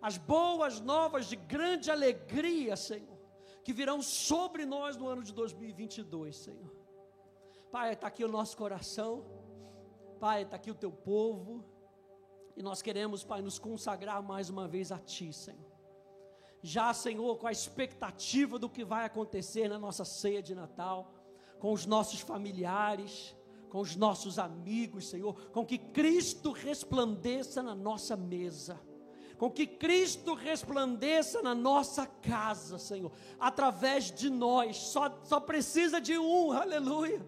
as 0.00 0.16
boas 0.16 0.80
novas 0.80 1.26
de 1.26 1.36
grande 1.36 1.90
alegria, 1.90 2.76
Senhor, 2.76 3.17
que 3.68 3.72
virão 3.74 4.00
sobre 4.00 4.64
nós 4.64 4.96
no 4.96 5.06
ano 5.06 5.22
de 5.22 5.30
2022, 5.30 6.34
Senhor. 6.34 6.74
Pai, 7.70 7.92
está 7.92 8.06
aqui 8.06 8.24
o 8.24 8.28
nosso 8.28 8.56
coração, 8.56 9.26
Pai, 10.18 10.44
está 10.44 10.56
aqui 10.56 10.70
o 10.70 10.74
teu 10.74 10.90
povo, 10.90 11.62
e 12.56 12.62
nós 12.62 12.80
queremos, 12.80 13.22
Pai, 13.24 13.42
nos 13.42 13.58
consagrar 13.58 14.22
mais 14.22 14.48
uma 14.48 14.66
vez 14.66 14.90
a 14.90 14.98
Ti, 14.98 15.34
Senhor. 15.34 15.70
Já, 16.62 16.94
Senhor, 16.94 17.36
com 17.36 17.46
a 17.46 17.52
expectativa 17.52 18.58
do 18.58 18.70
que 18.70 18.86
vai 18.86 19.04
acontecer 19.04 19.68
na 19.68 19.78
nossa 19.78 20.02
ceia 20.02 20.42
de 20.42 20.54
Natal, 20.54 21.12
com 21.58 21.70
os 21.70 21.84
nossos 21.84 22.20
familiares, 22.20 23.36
com 23.68 23.80
os 23.80 23.94
nossos 23.94 24.38
amigos, 24.38 25.10
Senhor, 25.10 25.50
com 25.50 25.66
que 25.66 25.76
Cristo 25.76 26.52
resplandeça 26.52 27.62
na 27.62 27.74
nossa 27.74 28.16
mesa 28.16 28.80
com 29.38 29.48
que 29.48 29.66
Cristo 29.66 30.34
resplandeça 30.34 31.40
na 31.40 31.54
nossa 31.54 32.04
casa, 32.04 32.76
Senhor, 32.76 33.12
através 33.38 34.10
de 34.10 34.28
nós. 34.28 34.76
Só, 34.76 35.16
só 35.22 35.38
precisa 35.38 36.00
de 36.00 36.18
um, 36.18 36.50
aleluia. 36.50 37.24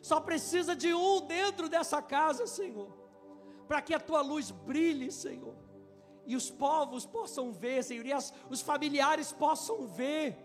Só 0.00 0.20
precisa 0.20 0.76
de 0.76 0.94
um 0.94 1.26
dentro 1.26 1.68
dessa 1.68 2.00
casa, 2.00 2.46
Senhor, 2.46 2.96
para 3.66 3.82
que 3.82 3.92
a 3.92 3.98
tua 3.98 4.22
luz 4.22 4.52
brilhe, 4.52 5.10
Senhor, 5.10 5.56
e 6.24 6.36
os 6.36 6.50
povos 6.50 7.04
possam 7.04 7.52
ver, 7.52 7.82
Senhor, 7.82 8.06
e 8.06 8.12
as, 8.12 8.32
os 8.48 8.60
familiares 8.60 9.32
possam 9.32 9.88
ver 9.88 10.38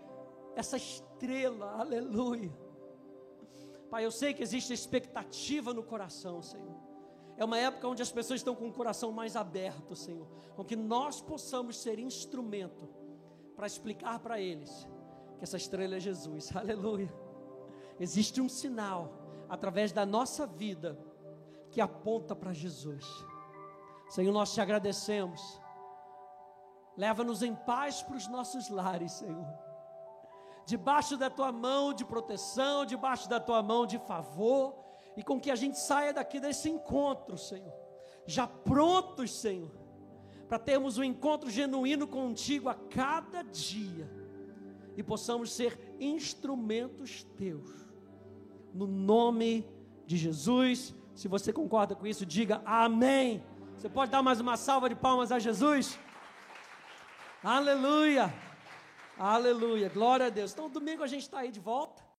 essa 0.55 0.75
estrela, 0.75 1.79
aleluia. 1.79 2.51
Pai, 3.91 4.03
eu 4.03 4.11
sei 4.11 4.33
que 4.33 4.41
existe 4.41 4.73
expectativa 4.73 5.71
no 5.71 5.83
coração, 5.83 6.41
Senhor. 6.41 6.92
É 7.35 7.43
uma 7.43 7.57
época 7.57 7.87
onde 7.87 8.01
as 8.01 8.11
pessoas 8.11 8.39
estão 8.39 8.55
com 8.55 8.67
o 8.67 8.73
coração 8.73 9.11
mais 9.11 9.35
aberto, 9.35 9.95
Senhor. 9.95 10.27
Com 10.55 10.63
que 10.63 10.75
nós 10.75 11.21
possamos 11.21 11.77
ser 11.77 11.99
instrumento 11.99 12.87
para 13.55 13.67
explicar 13.67 14.19
para 14.19 14.39
eles 14.39 14.87
que 15.37 15.43
essa 15.43 15.57
estrela 15.57 15.95
é 15.95 15.99
Jesus. 15.99 16.53
Aleluia. 16.55 17.13
Existe 17.99 18.39
um 18.41 18.49
sinal 18.49 19.13
através 19.49 19.91
da 19.91 20.05
nossa 20.05 20.45
vida 20.45 20.97
que 21.71 21.81
aponta 21.81 22.35
para 22.35 22.53
Jesus. 22.53 23.05
Senhor, 24.09 24.31
nós 24.31 24.53
te 24.53 24.61
agradecemos. 24.61 25.59
Leva-nos 26.95 27.41
em 27.41 27.55
paz 27.55 28.03
para 28.03 28.15
os 28.15 28.27
nossos 28.27 28.69
lares, 28.69 29.11
Senhor. 29.13 29.47
Debaixo 30.65 31.17
da 31.17 31.29
tua 31.29 31.51
mão 31.51 31.93
de 31.93 32.05
proteção, 32.05 32.85
debaixo 32.85 33.27
da 33.27 33.39
tua 33.39 33.61
mão 33.63 33.85
de 33.85 33.97
favor 33.97 34.82
e 35.15 35.23
com 35.23 35.39
que 35.39 35.51
a 35.51 35.55
gente 35.55 35.77
saia 35.77 36.13
daqui 36.13 36.39
desse 36.39 36.69
encontro, 36.69 37.37
Senhor, 37.37 37.73
já 38.25 38.47
prontos, 38.47 39.33
Senhor, 39.33 39.71
para 40.47 40.59
termos 40.59 40.97
um 40.97 41.03
encontro 41.03 41.49
genuíno 41.49 42.07
contigo 42.07 42.69
a 42.69 42.75
cada 42.75 43.41
dia 43.43 44.09
e 44.95 45.03
possamos 45.03 45.51
ser 45.51 45.95
instrumentos 45.99 47.23
teus, 47.37 47.69
no 48.73 48.85
nome 48.87 49.67
de 50.05 50.17
Jesus. 50.17 50.93
Se 51.15 51.27
você 51.27 51.51
concorda 51.51 51.95
com 51.95 52.05
isso, 52.05 52.25
diga 52.25 52.61
amém. 52.65 53.43
Você 53.77 53.89
pode 53.89 54.11
dar 54.11 54.21
mais 54.21 54.39
uma 54.39 54.57
salva 54.57 54.89
de 54.89 54.95
palmas 54.95 55.31
a 55.31 55.39
Jesus? 55.39 55.97
Aleluia, 57.43 58.33
aleluia, 59.17 59.89
glória 59.89 60.27
a 60.27 60.29
Deus. 60.29 60.53
Então, 60.53 60.69
domingo 60.69 61.03
a 61.03 61.07
gente 61.07 61.23
está 61.23 61.39
aí 61.39 61.51
de 61.51 61.59
volta. 61.59 62.02